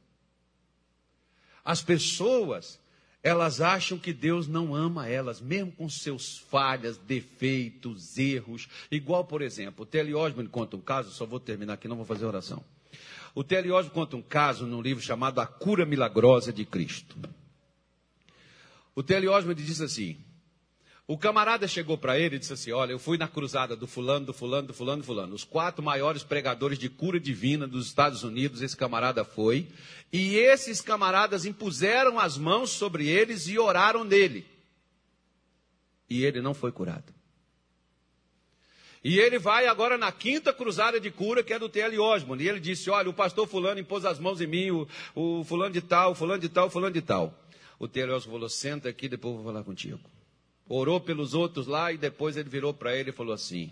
[1.65, 2.79] As pessoas
[3.25, 8.69] elas acham que Deus não ama elas, mesmo com seus falhas, defeitos, erros.
[8.91, 12.05] Igual, por exemplo, o Telly Osmond conta um caso, só vou terminar aqui, não vou
[12.05, 12.63] fazer oração.
[13.35, 13.73] O T.L.
[13.73, 17.17] Osborne conta um caso num livro chamado A Cura Milagrosa de Cristo.
[18.95, 19.27] O T.L.
[19.29, 20.19] Osborne diz assim:
[21.07, 24.25] o camarada chegou para ele e disse assim: Olha, eu fui na cruzada do fulano,
[24.25, 25.35] do fulano, do fulano, do fulano.
[25.35, 29.69] Os quatro maiores pregadores de cura divina dos Estados Unidos, esse camarada foi.
[30.11, 34.47] E esses camaradas impuseram as mãos sobre eles e oraram nele.
[36.09, 37.13] E ele não foi curado.
[39.03, 41.99] E ele vai agora na quinta cruzada de cura, que é do T.L.
[41.99, 42.43] Osmond.
[42.43, 45.75] E ele disse: Olha, o pastor Fulano impôs as mãos em mim, o, o Fulano
[45.75, 47.39] de tal, Fulano de tal, Fulano de tal.
[47.79, 48.13] O T.L.
[48.13, 50.01] Osmond falou: Senta aqui, depois eu vou falar contigo.
[50.69, 53.71] Orou pelos outros lá e depois ele virou para ele e falou assim: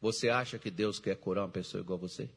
[0.00, 2.30] Você acha que Deus quer curar uma pessoa igual a você?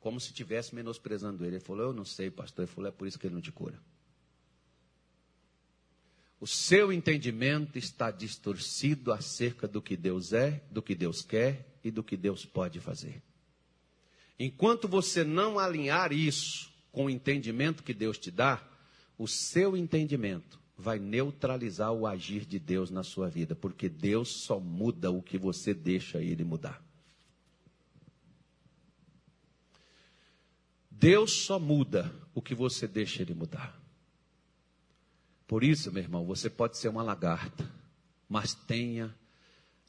[0.00, 1.56] Como se estivesse menosprezando ele.
[1.56, 2.64] Ele falou: Eu não sei, pastor.
[2.64, 3.78] Ele falou: É por isso que ele não te cura.
[6.40, 11.90] O seu entendimento está distorcido acerca do que Deus é, do que Deus quer e
[11.92, 13.22] do que Deus pode fazer.
[14.36, 18.60] Enquanto você não alinhar isso com o entendimento que Deus te dá,
[19.16, 24.58] o seu entendimento vai neutralizar o agir de Deus na sua vida, porque Deus só
[24.58, 26.82] muda o que você deixa ele mudar.
[30.90, 33.80] Deus só muda o que você deixa ele mudar.
[35.46, 37.68] Por isso, meu irmão, você pode ser uma lagarta,
[38.28, 39.14] mas tenha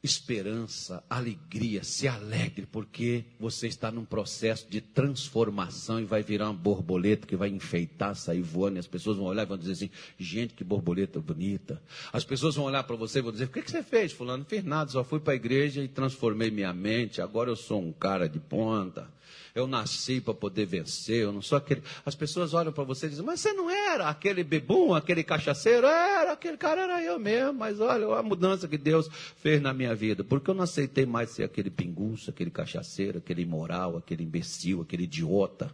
[0.03, 6.53] esperança, alegria, se alegre, porque você está num processo de transformação e vai virar uma
[6.53, 9.89] borboleta que vai enfeitar, sair voando, e as pessoas vão olhar e vão dizer assim:
[10.17, 11.81] gente, que borboleta bonita.
[12.11, 14.39] As pessoas vão olhar para você e vão dizer: o que, que você fez, Fulano?
[14.39, 17.81] Não fiz nada, só fui para a igreja e transformei minha mente, agora eu sou
[17.81, 19.09] um cara de ponta
[19.53, 21.83] eu nasci para poder vencer, eu não sou aquele.
[22.05, 25.85] As pessoas olham para você e dizem, mas você não era aquele bebum, aquele cachaceiro?
[25.85, 29.93] Era, aquele cara era eu mesmo, mas olha a mudança que Deus fez na minha
[29.93, 34.81] vida, porque eu não aceitei mais ser aquele pinguço, aquele cachaceiro, aquele imoral, aquele imbecil,
[34.81, 35.73] aquele idiota,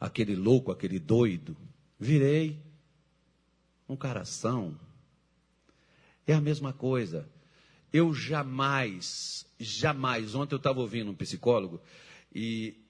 [0.00, 1.56] aquele louco, aquele doido.
[1.98, 2.58] Virei
[3.88, 4.78] um coração.
[6.26, 7.28] É a mesma coisa.
[7.92, 11.80] Eu jamais, jamais, ontem eu estava ouvindo um psicólogo
[12.34, 12.82] e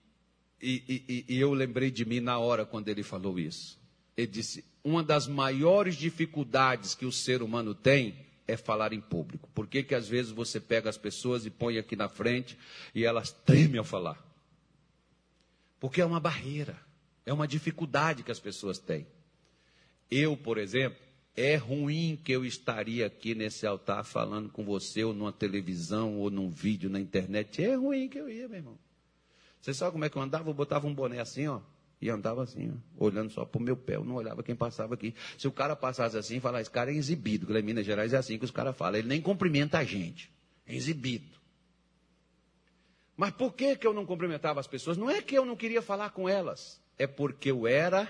[0.61, 3.79] e, e, e, eu lembrei de mim na hora quando ele falou isso.
[4.17, 9.51] Ele disse: uma das maiores dificuldades que o ser humano tem é falar em público.
[9.55, 12.57] Por que, que às vezes você pega as pessoas e põe aqui na frente
[12.95, 14.25] e elas tremem ao falar?
[15.79, 16.81] Porque é uma barreira,
[17.27, 19.07] é uma dificuldade que as pessoas têm.
[20.11, 20.99] Eu, por exemplo,
[21.37, 26.31] é ruim que eu estaria aqui nesse altar falando com você, ou numa televisão, ou
[26.31, 27.63] num vídeo na internet.
[27.63, 28.86] É ruim que eu ia, meu irmão.
[29.67, 30.49] Você sabe como é que eu andava?
[30.49, 31.61] Eu botava um boné assim, ó.
[32.01, 33.97] E andava assim, ó, olhando só para o meu pé.
[33.97, 35.13] Eu não olhava quem passava aqui.
[35.37, 37.47] Se o cara passasse assim, falar, esse cara é exibido.
[37.47, 39.01] Porque em Minas Gerais é assim que os caras falam.
[39.01, 40.33] Ele nem cumprimenta a gente.
[40.65, 41.37] É exibido.
[43.17, 44.97] Mas por que, que eu não cumprimentava as pessoas?
[44.97, 46.81] Não é que eu não queria falar com elas.
[46.97, 48.09] É porque eu era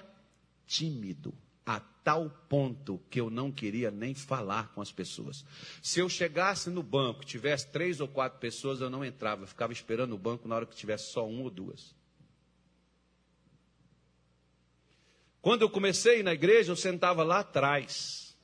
[0.66, 1.32] tímido
[1.66, 5.44] a tal ponto que eu não queria nem falar com as pessoas.
[5.82, 9.72] Se eu chegasse no banco, tivesse três ou quatro pessoas, eu não entrava, eu ficava
[9.72, 11.92] esperando o banco na hora que tivesse só uma ou duas.
[15.42, 18.36] Quando eu comecei na igreja, eu sentava lá atrás.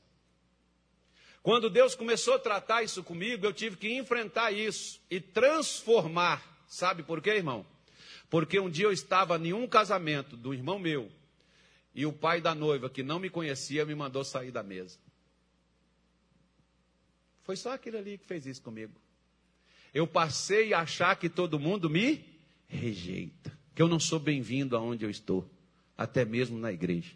[1.43, 6.65] Quando Deus começou a tratar isso comigo, eu tive que enfrentar isso e transformar.
[6.69, 7.67] Sabe por quê, irmão?
[8.31, 11.11] Porque um dia eu estava em um casamento do irmão meu,
[11.95, 14.99] e o pai da noiva, que não me conhecia, me mandou sair da mesa.
[17.43, 19.01] Foi só aquele ali que fez isso comigo.
[19.93, 22.25] Eu passei a achar que todo mundo me
[22.67, 25.51] rejeita, que eu não sou bem-vindo aonde eu estou,
[25.97, 27.15] até mesmo na igreja.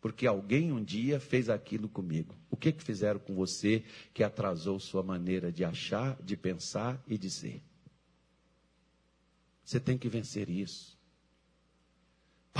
[0.00, 2.34] Porque alguém um dia fez aquilo comigo.
[2.50, 7.16] O que que fizeram com você que atrasou sua maneira de achar, de pensar e
[7.16, 7.62] de ser?
[9.62, 10.98] Você tem que vencer isso.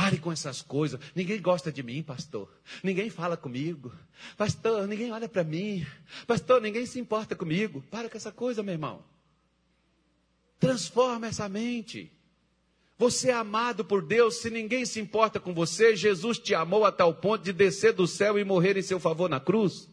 [0.01, 0.99] Pare com essas coisas.
[1.15, 2.51] Ninguém gosta de mim, pastor.
[2.83, 3.93] Ninguém fala comigo.
[4.35, 5.87] Pastor, ninguém olha para mim.
[6.27, 7.85] Pastor, ninguém se importa comigo.
[7.91, 9.05] Para com essa coisa, meu irmão.
[10.59, 12.11] Transforma essa mente.
[12.97, 16.93] Você é amado por Deus, se ninguém se importa com você, Jesus te amou a
[16.93, 19.87] tal ponto de descer do céu e morrer em seu favor na cruz.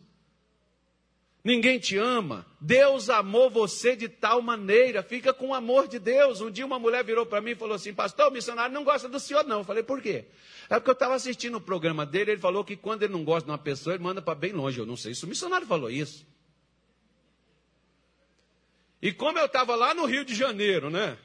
[1.47, 2.45] Ninguém te ama.
[2.59, 5.01] Deus amou você de tal maneira.
[5.01, 6.41] Fica com o amor de Deus.
[6.41, 9.07] Um dia uma mulher virou para mim e falou assim: Pastor, o missionário não gosta
[9.07, 9.59] do senhor, não.
[9.59, 10.25] Eu falei: Por quê?
[10.69, 12.31] É porque eu estava assistindo o programa dele.
[12.31, 14.77] Ele falou que quando ele não gosta de uma pessoa, ele manda para bem longe.
[14.77, 16.27] Eu não sei se o missionário falou isso.
[19.01, 21.17] E como eu estava lá no Rio de Janeiro, né?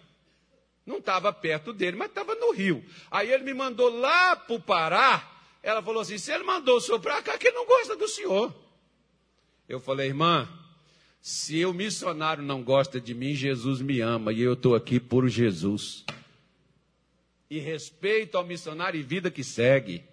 [0.87, 2.85] Não estava perto dele, mas estava no Rio.
[3.11, 5.29] Aí ele me mandou lá para o Pará.
[5.65, 8.07] Ela falou assim: se ele mandou o senhor para cá, que ele não gosta do
[8.07, 8.55] senhor.
[9.73, 10.47] Eu falei, irmã,
[11.19, 15.27] se o missionário não gosta de mim, Jesus me ama e eu estou aqui por
[15.29, 16.05] Jesus.
[17.49, 20.05] e respeito ao missionário e vida que segue.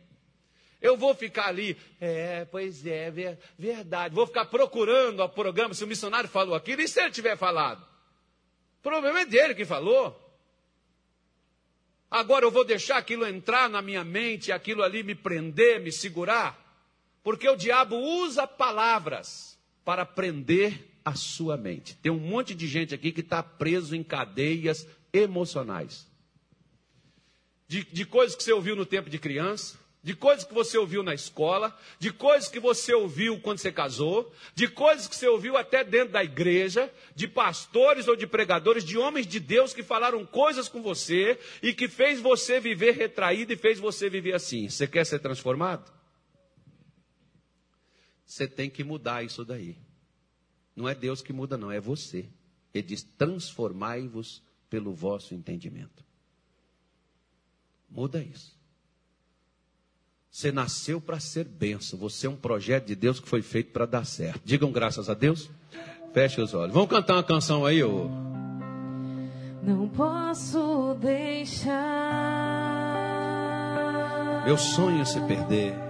[0.81, 4.15] Eu vou ficar ali, é, pois é, verdade.
[4.15, 7.81] Vou ficar procurando o programa se o missionário falou aquilo e se ele tiver falado.
[7.81, 10.17] O problema é dele que falou.
[12.09, 16.68] Agora eu vou deixar aquilo entrar na minha mente, aquilo ali me prender, me segurar,
[17.23, 21.95] porque o diabo usa palavras para prender a sua mente.
[21.95, 26.07] Tem um monte de gente aqui que está preso em cadeias emocionais.
[27.67, 31.03] De, de coisas que você ouviu no tempo de criança, de coisas que você ouviu
[31.03, 35.57] na escola, de coisas que você ouviu quando você casou, de coisas que você ouviu
[35.57, 40.25] até dentro da igreja, de pastores ou de pregadores, de homens de Deus que falaram
[40.25, 44.69] coisas com você e que fez você viver retraído e fez você viver assim.
[44.69, 45.98] Você quer ser transformado?
[48.29, 49.75] Você tem que mudar isso daí.
[50.75, 52.29] Não é Deus que muda, não, é você.
[52.71, 56.05] Ele diz: transformai-vos pelo vosso entendimento.
[57.89, 58.55] Muda isso.
[60.29, 61.97] Você nasceu para ser benção.
[61.97, 64.41] Você é um projeto de Deus que foi feito para dar certo.
[64.45, 65.49] Digam graças a Deus.
[66.13, 66.71] Feche os olhos.
[66.71, 68.07] Vamos cantar uma canção aí, ô.
[69.63, 71.73] Não posso deixar.
[74.45, 75.88] Meu sonho se perder.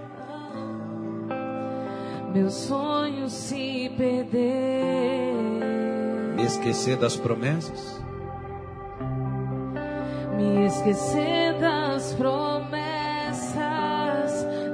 [2.32, 5.34] Meu sonho se perder.
[6.36, 8.00] Me esquecer das promessas.
[10.36, 12.90] Me esquecer das promessas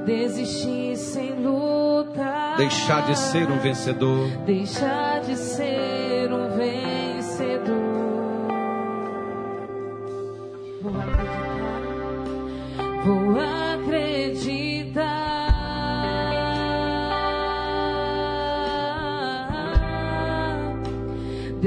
[0.07, 2.55] Desistir sem luta.
[2.55, 4.29] Deixar de ser um vencedor.
[4.45, 7.77] Deixar de ser um vencedor.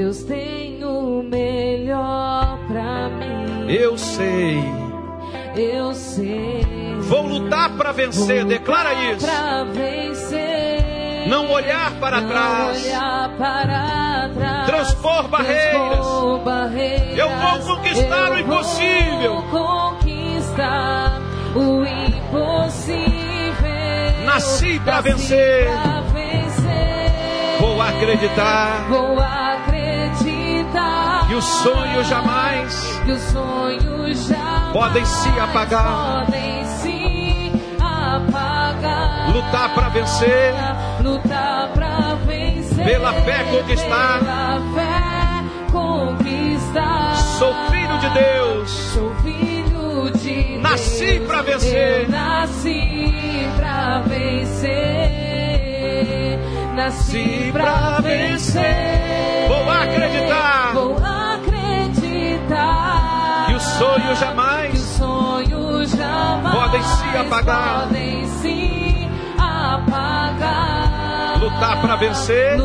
[0.01, 3.71] Deus tem o melhor pra mim.
[3.71, 4.57] Eu sei.
[5.55, 6.65] Eu sei
[7.01, 9.27] Vou lutar para vencer, declara isso.
[11.27, 12.83] Não olhar para trás.
[14.65, 16.07] Transpor barreiras.
[17.15, 19.43] Eu vou conquistar o impossível.
[19.51, 21.21] Conquistar
[21.55, 23.05] o impossível.
[24.25, 25.69] Nasci para vencer.
[27.59, 28.87] Vou acreditar.
[28.89, 29.50] Vou acreditar.
[31.31, 33.01] Que o sonho jamais.
[33.05, 36.25] Que o sonho jamais podem se apagar.
[36.25, 36.65] Podem
[37.79, 39.31] apagar.
[39.33, 40.53] Lutar para vencer.
[41.01, 42.83] Lutar para vencer.
[42.83, 44.19] Pela fé conquistar.
[44.19, 47.15] Pela fé conquistar.
[47.15, 48.69] Sou filho de Deus.
[48.69, 50.61] Sou filho de Deus.
[50.61, 52.03] Nasci para vencer.
[52.03, 54.69] Eu nasci para vencer.
[56.75, 59.47] Nasci para vencer.
[59.47, 60.73] Vou acreditar.
[60.73, 61.20] Vou acreditar.
[63.81, 64.79] Que o sonho jamais.
[64.79, 67.87] Sonho jamais podem se apagar.
[67.87, 69.09] Podem se
[69.39, 71.39] apagar.
[71.39, 72.57] Lutar para vencer.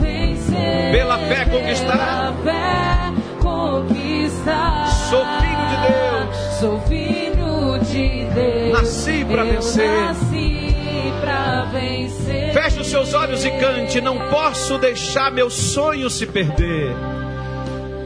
[0.00, 0.90] Vencer.
[0.90, 1.96] Pela fé conquistar.
[1.96, 4.88] Pela fé conquistar.
[5.08, 6.36] Sou filho de Deus.
[6.58, 8.72] Sou filho de Deus.
[8.72, 9.88] Nasci para vencer.
[9.88, 12.52] Nasci para vencer.
[12.52, 14.00] Feche os seus olhos e cante.
[14.00, 16.92] Não posso deixar meu sonho se perder.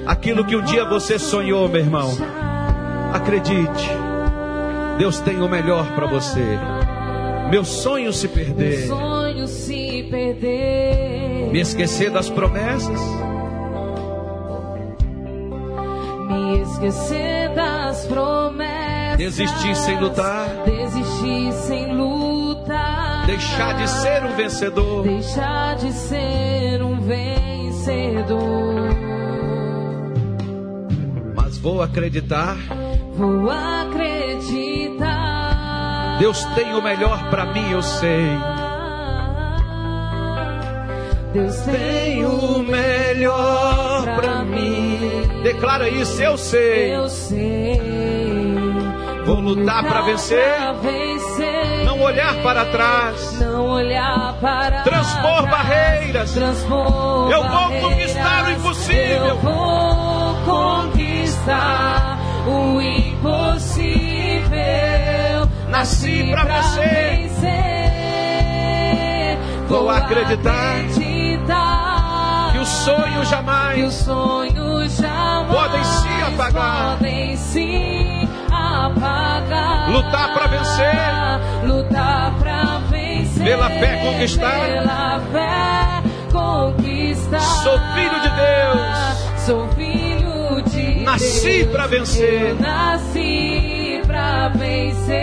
[0.07, 2.11] Aquilo que um dia você sonhou, meu irmão.
[3.13, 3.91] Acredite.
[4.99, 6.59] Deus tem o melhor para você.
[7.51, 8.87] Meu sonho se perder.
[8.87, 11.51] Meu sonho se perder.
[11.51, 13.01] Me esquecer das promessas.
[16.29, 19.17] Me esquecer das promessas.
[19.19, 20.49] Desistir sem lutar.
[20.65, 23.27] Desistir sem lutar.
[23.27, 25.03] Deixar de ser um vencedor.
[25.03, 28.76] Deixar de ser um vencedor.
[31.67, 32.57] Vou acreditar.
[33.17, 35.05] Vou acreditar.
[36.21, 38.39] Deus tem o melhor para mim, eu sei.
[41.33, 45.01] Deus tem o melhor para mim.
[45.43, 46.95] Declara isso, eu sei.
[46.95, 47.81] Eu sei.
[49.25, 50.45] Vou lutar para vencer.
[50.81, 51.85] vencer.
[51.85, 53.41] Não olhar para trás.
[53.41, 55.51] Não olhar para Transpor trás.
[55.51, 56.33] barreiras.
[56.33, 57.89] Transpor eu vou barreiras.
[57.91, 59.27] conquistar o impossível.
[59.27, 60.96] Eu vou conquistar
[62.47, 64.47] o impossível.
[65.69, 67.19] Nasci para vencer.
[67.19, 67.67] vencer.
[69.69, 70.77] Vou acreditar.
[70.81, 76.97] acreditar que o sonho jamais, que o sonho jamais podem se apagar.
[76.97, 79.91] Podem se apagar.
[79.91, 80.95] Lutar para vencer.
[81.65, 83.45] Lutar para vencer.
[83.45, 84.61] Pela fé conquistar.
[84.67, 86.03] Pela fé
[86.33, 87.41] conquistar.
[87.41, 89.45] Sou filho de Deus.
[89.45, 90.06] Sou filho
[91.17, 92.51] nasci para vencer.
[92.51, 95.17] Eu nasci pra vencer.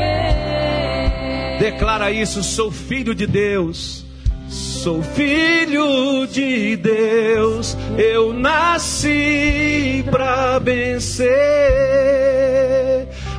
[1.60, 4.04] Declara isso, sou filho de Deus.
[4.50, 11.32] Sou filho de Deus, eu nasci para vencer.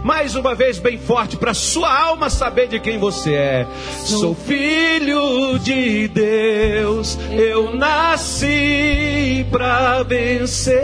[0.02, 3.66] Mais uma vez, bem forte, para sua alma saber de quem você é.
[4.04, 10.74] Sou filho de Deus, eu nasci para vencer.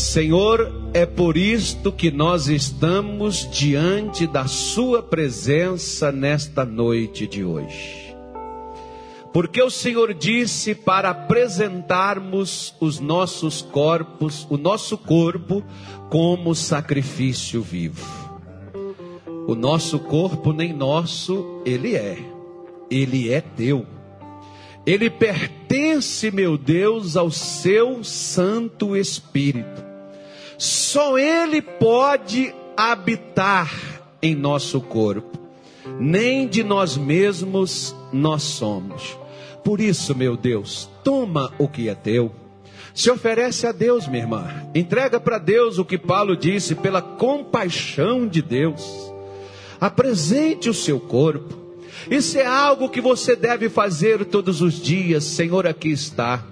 [0.00, 8.16] Senhor, é por isto que nós estamos diante da Sua presença nesta noite de hoje.
[9.32, 15.62] Porque o Senhor disse para apresentarmos os nossos corpos, o nosso corpo,
[16.08, 18.04] como sacrifício vivo.
[19.46, 22.18] O nosso corpo nem nosso, ele é.
[22.90, 23.86] Ele é teu.
[24.84, 29.89] Ele pertence, meu Deus, ao seu Santo Espírito.
[30.60, 33.72] Só ele pode habitar
[34.20, 35.40] em nosso corpo.
[35.98, 39.16] Nem de nós mesmos nós somos.
[39.64, 42.30] Por isso, meu Deus, toma o que é teu.
[42.92, 44.68] Se oferece a Deus, minha irmã.
[44.74, 48.84] Entrega para Deus o que Paulo disse, pela compaixão de Deus.
[49.80, 51.58] Apresente o seu corpo.
[52.10, 55.24] Isso é algo que você deve fazer todos os dias.
[55.24, 56.44] Senhor, aqui está.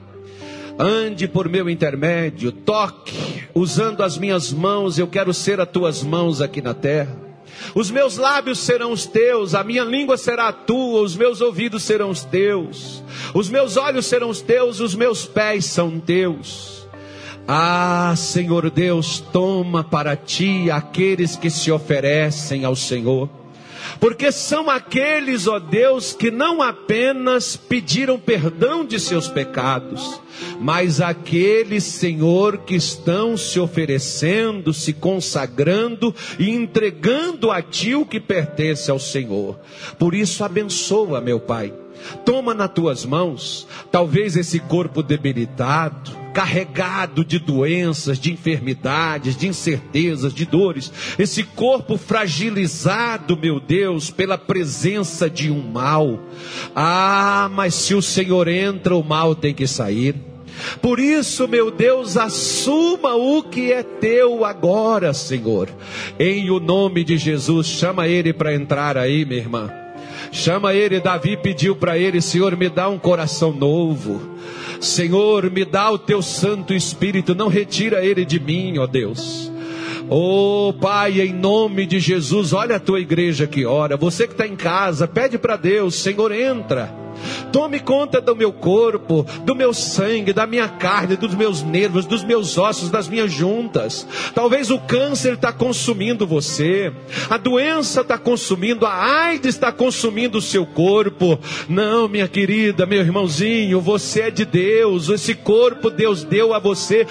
[0.79, 3.13] Ande por meu intermédio, toque,
[3.53, 7.17] usando as minhas mãos, eu quero ser as tuas mãos aqui na terra.
[7.75, 11.83] Os meus lábios serão os teus, a minha língua será a tua, os meus ouvidos
[11.83, 13.03] serão os teus,
[13.35, 16.87] os meus olhos serão os teus, os meus pés são teus.
[17.47, 23.29] Ah, Senhor Deus, toma para ti aqueles que se oferecem ao Senhor.
[24.01, 30.21] Porque são aqueles, ó Deus, que não apenas pediram perdão de seus pecados,
[30.61, 38.21] mas aqueles, Senhor, que estão se oferecendo, se consagrando e entregando a Ti o que
[38.21, 39.59] pertence ao Senhor.
[39.99, 41.73] Por isso, abençoa, meu Pai.
[42.25, 50.33] Toma nas tuas mãos, talvez esse corpo debilitado, carregado de doenças, de enfermidades, de incertezas,
[50.33, 56.21] de dores, esse corpo fragilizado, meu Deus, pela presença de um mal.
[56.75, 60.15] Ah, mas se o Senhor entra, o mal tem que sair.
[60.81, 65.69] Por isso, meu Deus, assuma o que é teu agora, Senhor.
[66.19, 69.71] Em o nome de Jesus, chama ele para entrar aí, minha irmã.
[70.31, 74.37] Chama ele, Davi pediu para ele, Senhor, me dá um coração novo.
[74.81, 79.51] Senhor, me dá o teu Santo Espírito, não retira ele de mim, ó Deus.
[80.11, 83.97] Oh Pai, em nome de Jesus, olha a tua igreja que ora.
[83.97, 86.91] Você que está em casa, pede para Deus, Senhor, entra.
[87.53, 92.23] Tome conta do meu corpo, do meu sangue, da minha carne, dos meus nervos, dos
[92.23, 94.07] meus ossos, das minhas juntas.
[94.35, 96.93] Talvez o câncer está consumindo você,
[97.29, 101.39] a doença está consumindo, a AIDS está consumindo o seu corpo.
[101.69, 105.09] Não, minha querida, meu irmãozinho, você é de Deus.
[105.09, 107.07] Esse corpo Deus deu a você.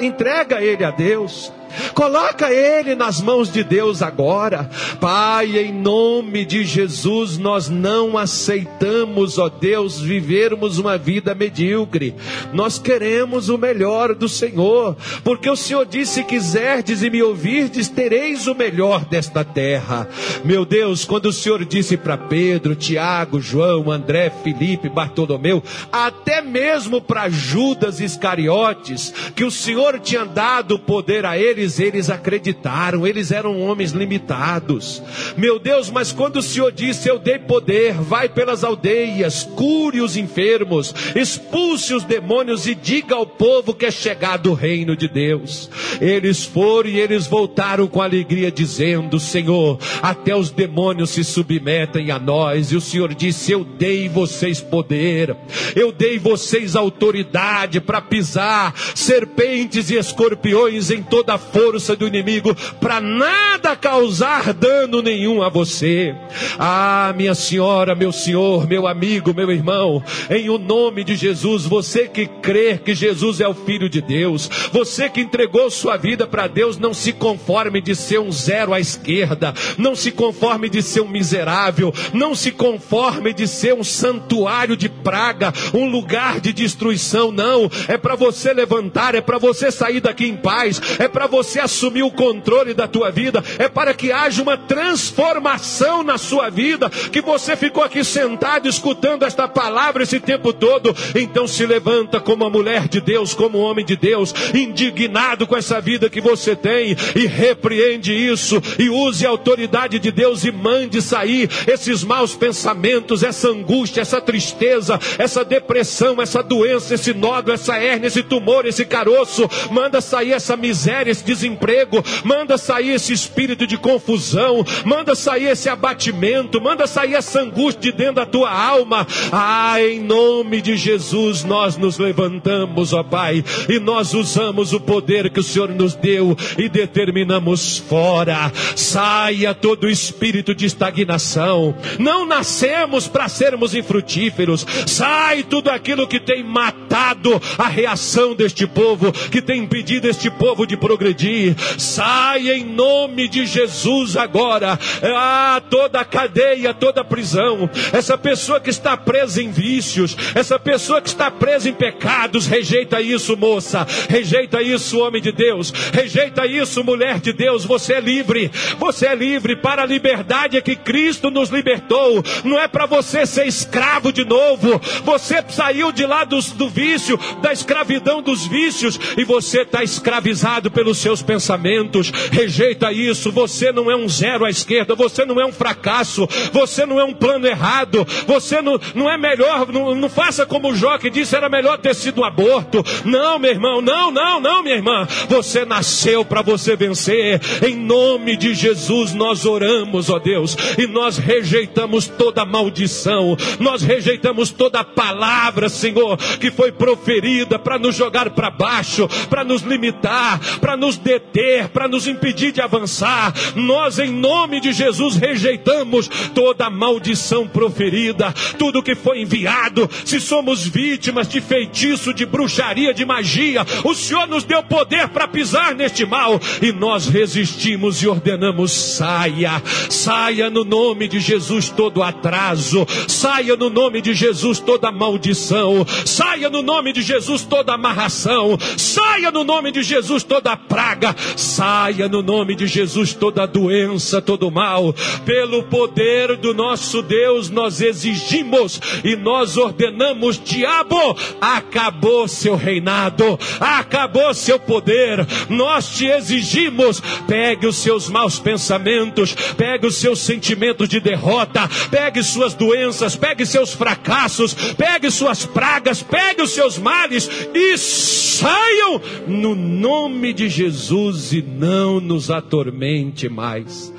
[0.00, 1.52] Entrega ele a Deus.
[1.94, 4.70] Coloca ele nas mãos de Deus agora.
[5.00, 12.14] Pai, em nome de Jesus, nós não aceitamos, ó Deus, vivermos uma vida medíocre.
[12.52, 17.88] Nós queremos o melhor do Senhor, porque o Senhor disse: se quiserdes e me ouvirdes,
[17.88, 20.08] tereis o melhor desta terra.
[20.44, 27.00] Meu Deus, quando o Senhor disse para Pedro, Tiago, João, André, Felipe, Bartolomeu, até mesmo
[27.00, 33.30] para Judas Iscariotes, que o Senhor tinha dado poder a ele eles, eles acreditaram, eles
[33.30, 35.02] eram homens limitados.
[35.36, 40.16] Meu Deus, mas quando o Senhor disse: Eu dei poder, vai pelas aldeias, cure os
[40.16, 45.70] enfermos, expulse os demônios e diga ao povo que é chegado o reino de Deus.
[46.00, 52.18] Eles foram e eles voltaram com alegria, dizendo: Senhor, até os demônios se submetem a
[52.18, 52.72] nós.
[52.72, 55.36] E o Senhor disse: Eu dei vocês poder,
[55.76, 62.54] eu dei vocês autoridade para pisar serpentes e escorpiões em toda a força do inimigo
[62.80, 66.14] para nada causar dano nenhum a você.
[66.58, 72.08] Ah, minha senhora, meu senhor, meu amigo, meu irmão, em o nome de Jesus, você
[72.08, 76.46] que crê que Jesus é o Filho de Deus, você que entregou sua vida para
[76.46, 81.00] Deus, não se conforme de ser um zero à esquerda, não se conforme de ser
[81.00, 87.32] um miserável, não se conforme de ser um santuário de praga, um lugar de destruição,
[87.32, 87.70] não.
[87.88, 91.58] É para você levantar, é para você sair daqui em paz, é para você você
[91.58, 96.90] assumir o controle da tua vida, é para que haja uma transformação na sua vida,
[96.90, 102.44] que você ficou aqui sentado escutando esta palavra esse tempo todo, então se levanta como
[102.44, 106.54] a mulher de Deus, como um homem de Deus, indignado com essa vida que você
[106.54, 112.34] tem e repreende isso e use a autoridade de Deus e mande sair esses maus
[112.34, 118.66] pensamentos, essa angústia, essa tristeza, essa depressão, essa doença, esse nódulo, essa hérnia, esse tumor,
[118.66, 125.14] esse caroço, manda sair essa miséria, esse desemprego, manda sair esse espírito de confusão, manda
[125.14, 129.06] sair esse abatimento, manda sair essa angústia de dentro da tua alma.
[129.30, 135.30] Ah, em nome de Jesus nós nos levantamos, ó Pai, e nós usamos o poder
[135.30, 138.52] que o Senhor nos deu e determinamos fora.
[138.74, 141.74] Saia todo espírito de estagnação.
[141.98, 144.66] Não nascemos para sermos infrutíferos.
[144.86, 146.42] Sai tudo aquilo que tem
[146.90, 151.54] matado a reação deste povo, que tem impedido este povo de progredir.
[151.78, 154.78] Sai em nome de Jesus agora.
[155.02, 157.70] Ah, toda cadeia, toda prisão.
[157.92, 163.00] Essa pessoa que está presa em vícios, essa pessoa que está presa em pecados, rejeita
[163.00, 163.86] isso, moça.
[164.08, 165.72] Rejeita isso, homem de Deus.
[165.92, 167.64] Rejeita isso, mulher de Deus.
[167.64, 168.50] Você é livre.
[168.78, 172.24] Você é livre para a liberdade é que Cristo nos libertou.
[172.44, 174.80] Não é para você ser escravo de novo.
[175.04, 180.70] Você saiu de lá do, do vício, da escravidão dos vícios, e você está escravizado
[180.70, 182.10] pelos seus pensamentos.
[182.32, 183.30] Rejeita isso.
[183.32, 184.94] Você não é um zero à esquerda.
[184.94, 186.26] Você não é um fracasso.
[186.52, 188.06] Você não é um plano errado.
[188.26, 189.70] Você não, não é melhor.
[189.70, 192.84] Não, não faça como o Jó que disse: era melhor ter sido um aborto.
[193.04, 193.80] Não, meu irmão.
[193.80, 195.06] Não, não, não, minha irmã.
[195.28, 197.40] Você nasceu para você vencer.
[197.62, 203.36] Em nome de Jesus nós oramos, ó Deus, e nós rejeitamos toda maldição.
[203.58, 209.62] Nós rejeitamos toda palavra, Senhor, que foi proferida para nos jogar para baixo, para nos
[209.62, 213.32] limitar, para nos deter, para nos impedir de avançar.
[213.54, 219.88] Nós, em nome de Jesus, rejeitamos toda maldição proferida, tudo que foi enviado.
[220.04, 225.28] Se somos vítimas de feitiço, de bruxaria, de magia, o Senhor nos deu poder para
[225.28, 232.02] pisar neste mal e nós resistimos e ordenamos: saia, saia no nome de Jesus todo
[232.02, 238.58] atraso, saia no nome de Jesus toda maldição, saia no nome de Jesus toda amarração,
[238.76, 244.50] saia no nome de Jesus toda praga, saia no nome de Jesus toda doença, todo
[244.50, 253.38] mal, pelo poder do nosso Deus nós exigimos e nós ordenamos: diabo, acabou seu reinado,
[253.60, 260.88] acabou seu poder, nós te exigimos, pegue os seus maus pensamentos, pegue os seus sentimentos
[260.88, 267.28] de derrota, pegue suas doenças, pegue seus fracassos, pegue suas pragas, pegue os seus males
[267.54, 273.92] e saiam no nome de Jesus e não nos atormente mais.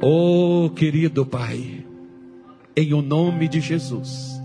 [0.00, 1.84] Oh, querido Pai,
[2.76, 4.40] em o nome de Jesus,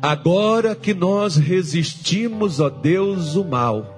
[0.00, 3.90] agora que nós resistimos, ó Deus, o mal,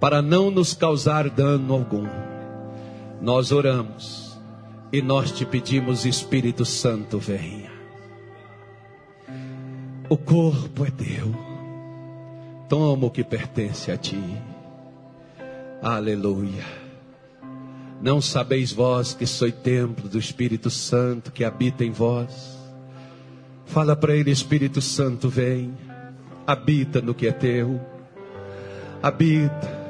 [0.00, 2.06] para não nos causar dano algum,
[3.22, 4.38] nós oramos
[4.92, 7.72] e nós te pedimos, Espírito Santo, venha.
[10.08, 11.34] O corpo é teu,
[12.68, 14.22] toma o que pertence a ti.
[15.82, 16.64] Aleluia.
[18.00, 22.58] Não sabeis vós que sois templo do Espírito Santo que habita em vós?
[23.66, 25.72] Fala para ele, Espírito Santo, vem,
[26.46, 27.80] habita no que é teu,
[29.02, 29.84] habita.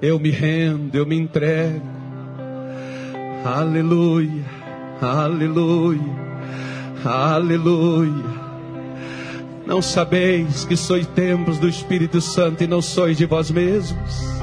[0.00, 1.86] Eu me rendo, eu me entrego.
[3.44, 4.44] Aleluia,
[5.00, 6.00] aleluia,
[7.04, 8.31] aleluia.
[9.66, 14.42] Não sabeis que sois templos do Espírito Santo e não sois de vós mesmos?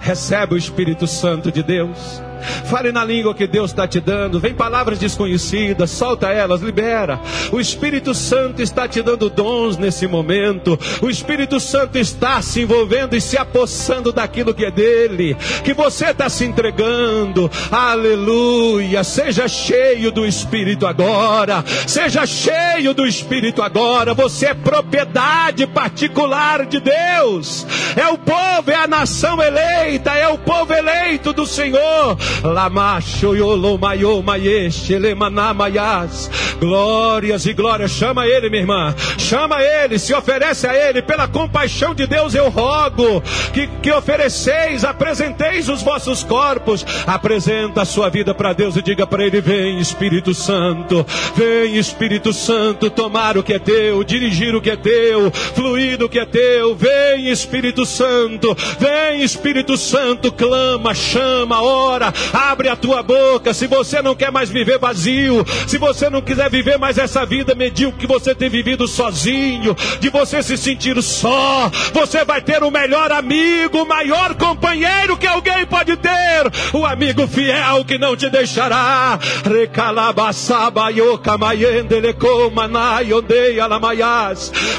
[0.00, 2.22] Recebe o Espírito Santo de Deus.
[2.66, 4.40] Fale na língua que Deus está te dando.
[4.40, 7.20] Vem palavras desconhecidas, solta elas, libera.
[7.52, 10.78] O Espírito Santo está te dando dons nesse momento.
[11.00, 15.36] O Espírito Santo está se envolvendo e se apossando daquilo que é dele.
[15.64, 17.48] Que você está se entregando.
[17.70, 19.04] Aleluia.
[19.04, 21.64] Seja cheio do Espírito agora.
[21.86, 24.12] Seja cheio do Espírito agora.
[24.12, 27.64] Você é propriedade particular de Deus.
[27.94, 32.16] É o povo, é a nação eleita, é o povo eleito do Senhor
[32.56, 36.30] Lamacho Yolomayo Mayesh Lemanamayas.
[36.58, 37.90] Glórias e glórias.
[37.90, 38.94] Chama ele, minha irmã.
[39.18, 41.02] Chama ele, se oferece a ele.
[41.02, 43.22] Pela compaixão de Deus eu rogo
[43.52, 46.86] que, que ofereceis, apresenteis os vossos corpos.
[47.06, 51.04] Apresenta a sua vida para Deus e diga para ele: Vem, Espírito Santo.
[51.34, 56.08] Vem, Espírito Santo, tomar o que é teu, dirigir o que é teu, fluir do
[56.08, 56.74] que é teu.
[56.74, 58.56] Vem, Espírito Santo.
[58.80, 60.32] Vem, Espírito Santo.
[60.32, 62.14] Clama, chama, ora.
[62.46, 63.52] Abre a tua boca.
[63.52, 67.54] Se você não quer mais viver vazio, se você não quiser viver mais essa vida
[67.54, 72.70] medíocre que você tem vivido sozinho, de você se sentir só, você vai ter o
[72.70, 78.30] melhor amigo, o maior companheiro que alguém pode ter, o amigo fiel que não te
[78.30, 79.18] deixará.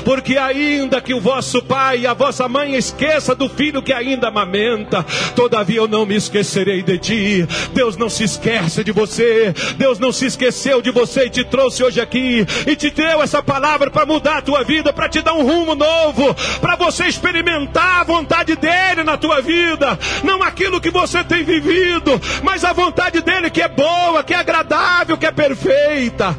[0.06, 4.30] Porque ainda que o vosso pai e a vossa mãe esqueça do filho que ainda
[4.30, 7.48] amamenta, todavia eu não me esquecerei de ti.
[7.74, 9.54] Deus não se esquece de você.
[9.78, 13.42] Deus não se esqueceu de você e te trouxe hoje aqui e te deu essa
[13.42, 18.02] palavra para mudar a tua vida, para te dar um rumo novo, para você experimentar
[18.02, 23.22] a vontade dele na tua vida, não aquilo que você tem vivido, mas a vontade
[23.22, 26.36] dele que é boa, que é agradável, que é perfeita.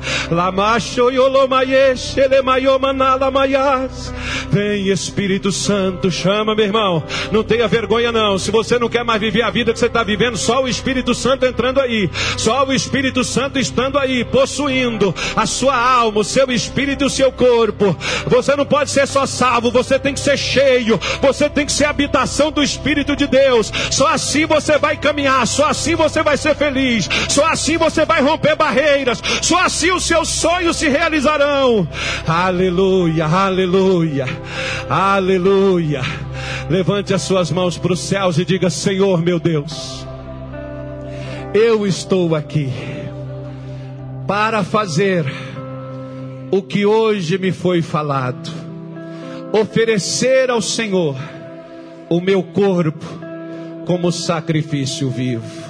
[4.50, 7.02] Vem Espírito Santo, chama meu irmão.
[7.30, 8.38] Não tenha vergonha não.
[8.38, 11.07] Se você não quer mais viver a vida que você está vivendo, só o Espírito
[11.14, 16.50] Santo entrando aí, só o Espírito Santo estando aí, possuindo a sua alma, o seu
[16.50, 17.96] espírito e o seu corpo.
[18.26, 21.84] Você não pode ser só salvo, você tem que ser cheio, você tem que ser
[21.84, 23.72] habitação do Espírito de Deus.
[23.90, 28.22] Só assim você vai caminhar, só assim você vai ser feliz, só assim você vai
[28.22, 31.88] romper barreiras, só assim os seus sonhos se realizarão.
[32.26, 34.26] Aleluia, aleluia,
[34.88, 36.02] aleluia.
[36.68, 40.06] Levante as suas mãos para os céus e diga: Senhor meu Deus,
[41.54, 42.70] eu estou aqui
[44.26, 45.24] para fazer
[46.50, 48.50] o que hoje me foi falado,
[49.52, 51.16] oferecer ao Senhor
[52.10, 53.04] o meu corpo
[53.86, 55.68] como sacrifício vivo.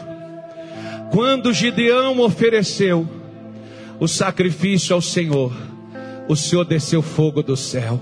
[1.12, 3.08] Quando Gideão ofereceu
[4.00, 5.52] o sacrifício ao Senhor,
[6.28, 8.00] o Senhor desceu fogo do céu.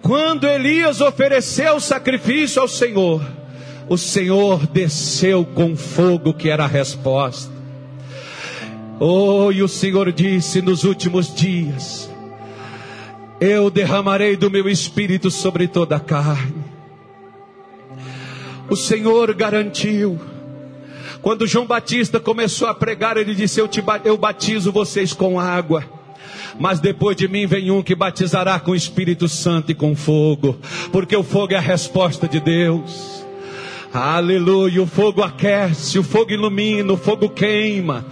[0.00, 3.22] Quando Elias ofereceu o sacrifício ao Senhor,
[3.92, 7.52] o Senhor desceu com fogo, que era a resposta.
[8.98, 12.08] Oh, e o Senhor disse nos últimos dias:
[13.38, 16.64] Eu derramarei do meu espírito sobre toda a carne.
[18.70, 20.18] O Senhor garantiu.
[21.20, 25.84] Quando João Batista começou a pregar, ele disse: Eu, te, eu batizo vocês com água.
[26.58, 30.58] Mas depois de mim vem um que batizará com o Espírito Santo e com fogo,
[30.90, 33.21] porque o fogo é a resposta de Deus.
[33.92, 34.82] Aleluia.
[34.82, 38.06] O fogo aquece, o fogo ilumina, o fogo queima.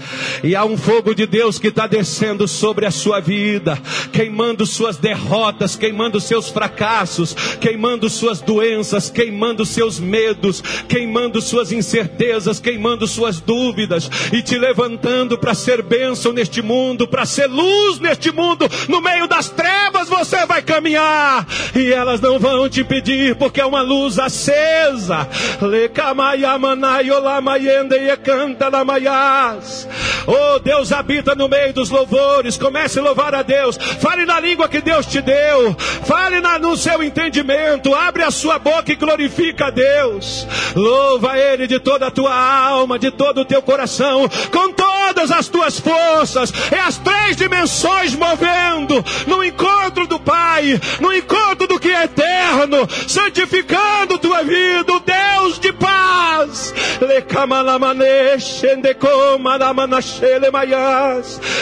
[0.44, 3.78] E há um fogo de Deus que está descendo sobre a sua vida,
[4.12, 12.61] queimando suas derrotas, queimando seus fracassos, queimando suas doenças, queimando seus medos, queimando suas incertezas,
[12.61, 18.31] queimando suas dúvidas e te levantando para ser bênção neste mundo, para ser luz neste
[18.31, 18.69] mundo.
[18.86, 23.66] No meio das trevas você vai caminhar e elas não vão te impedir, porque é
[23.66, 25.27] uma luz acesa
[30.26, 32.56] Oh, Deus habita no meio dos louvores.
[32.56, 33.76] Comece a louvar a Deus.
[33.76, 35.74] Fale na língua que Deus te deu.
[36.05, 37.94] Fale na, no seu entendimento.
[37.94, 40.47] Abre a sua boca e glorifica a Deus.
[40.74, 45.48] Louva Ele de toda a tua alma, de todo o teu coração, com todas as
[45.48, 46.52] tuas forças.
[46.70, 52.88] É as três dimensões movendo no encontro do Pai, no encontro do que é eterno,
[53.09, 54.92] santificando tua vida.
[54.92, 56.74] O Deus de paz.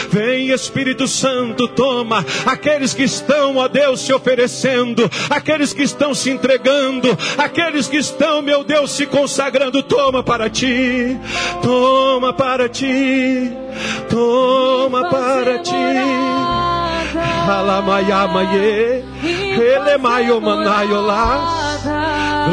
[0.09, 6.29] Vem Espírito Santo, toma aqueles que estão, ó Deus, se oferecendo, aqueles que estão se
[6.29, 11.17] entregando, aqueles que estão, meu Deus, se consagrando, toma para ti,
[11.61, 13.51] toma para ti,
[14.09, 15.75] toma para ti.
[17.49, 21.58] Alamayamaye, Elemayomanayolas.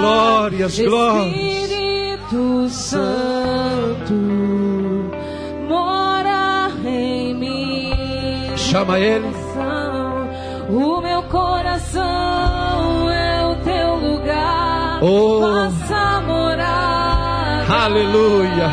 [0.01, 1.37] Glórias, glórias.
[1.37, 4.15] Espírito Santo
[5.69, 8.57] mora em mim.
[8.57, 9.27] Chama ele.
[10.69, 14.99] O meu coração é o teu lugar.
[15.03, 15.71] Oh.
[15.71, 17.65] Faça morar.
[17.71, 18.69] Aleluia.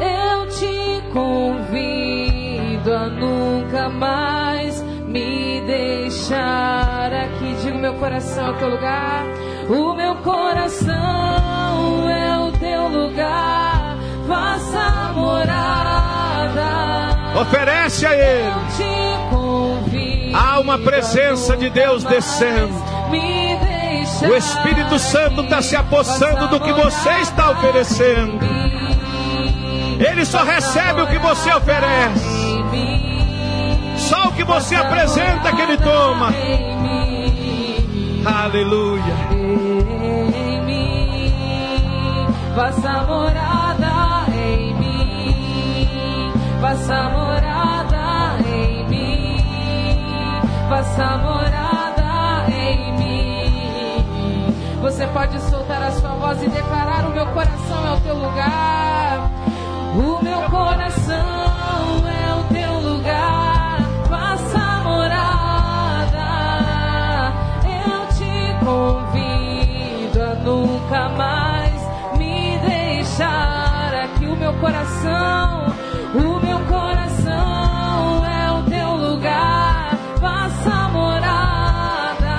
[0.00, 7.54] Eu te convido a nunca mais me deixar aqui.
[7.62, 9.24] Diga meu coração é o teu lugar.
[9.68, 13.96] O meu coração é o teu lugar.
[14.28, 16.64] Faça morada.
[17.40, 18.52] Oferece a Ele.
[20.34, 22.74] Há uma presença de Deus descendo.
[24.28, 28.38] O Espírito Santo está se apossando do que você está oferecendo.
[29.98, 32.44] Ele só recebe o que você oferece.
[33.96, 36.32] Só o que você apresenta que ele toma.
[38.26, 39.33] Aleluia.
[42.54, 46.32] Faça morada em mim.
[46.60, 50.40] Faça morada em mim.
[50.68, 54.54] Faça morada em mim.
[54.80, 59.30] Você pode soltar a sua voz e declarar: O meu coração é o teu lugar.
[59.96, 63.78] O meu coração é o teu lugar.
[64.08, 66.28] Faça morada.
[67.64, 71.43] Eu te convido a nunca mais
[74.60, 75.66] coração,
[76.14, 79.96] o meu coração é o teu lugar.
[80.20, 82.32] Faça morada.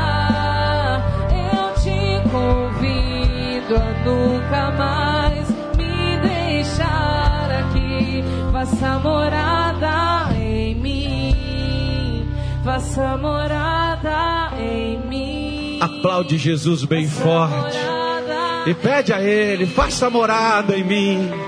[1.32, 8.24] Eu te convido a nunca mais me deixar aqui.
[8.52, 12.28] Faça morada em mim.
[12.64, 15.80] Faça morada em mim.
[15.82, 17.78] Aplaude Jesus bem forte.
[17.78, 21.45] Morada E pede a Ele, faça morada em mim.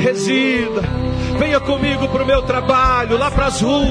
[0.00, 0.82] Resida.
[1.38, 3.88] Venha comigo para o meu trabalho, lá para as ruas.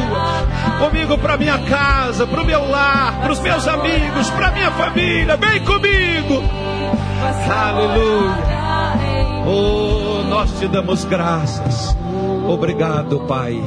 [0.80, 5.38] Comigo para minha casa, para o meu lar, para os meus amigos, para minha família.
[5.38, 6.44] Vem comigo.
[7.50, 8.52] Aleluia.
[9.46, 11.96] Oh, nós te damos graças.
[12.48, 13.62] Obrigado, Pai.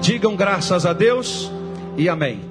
[0.00, 1.50] Digam graças a Deus
[1.96, 2.47] e amém.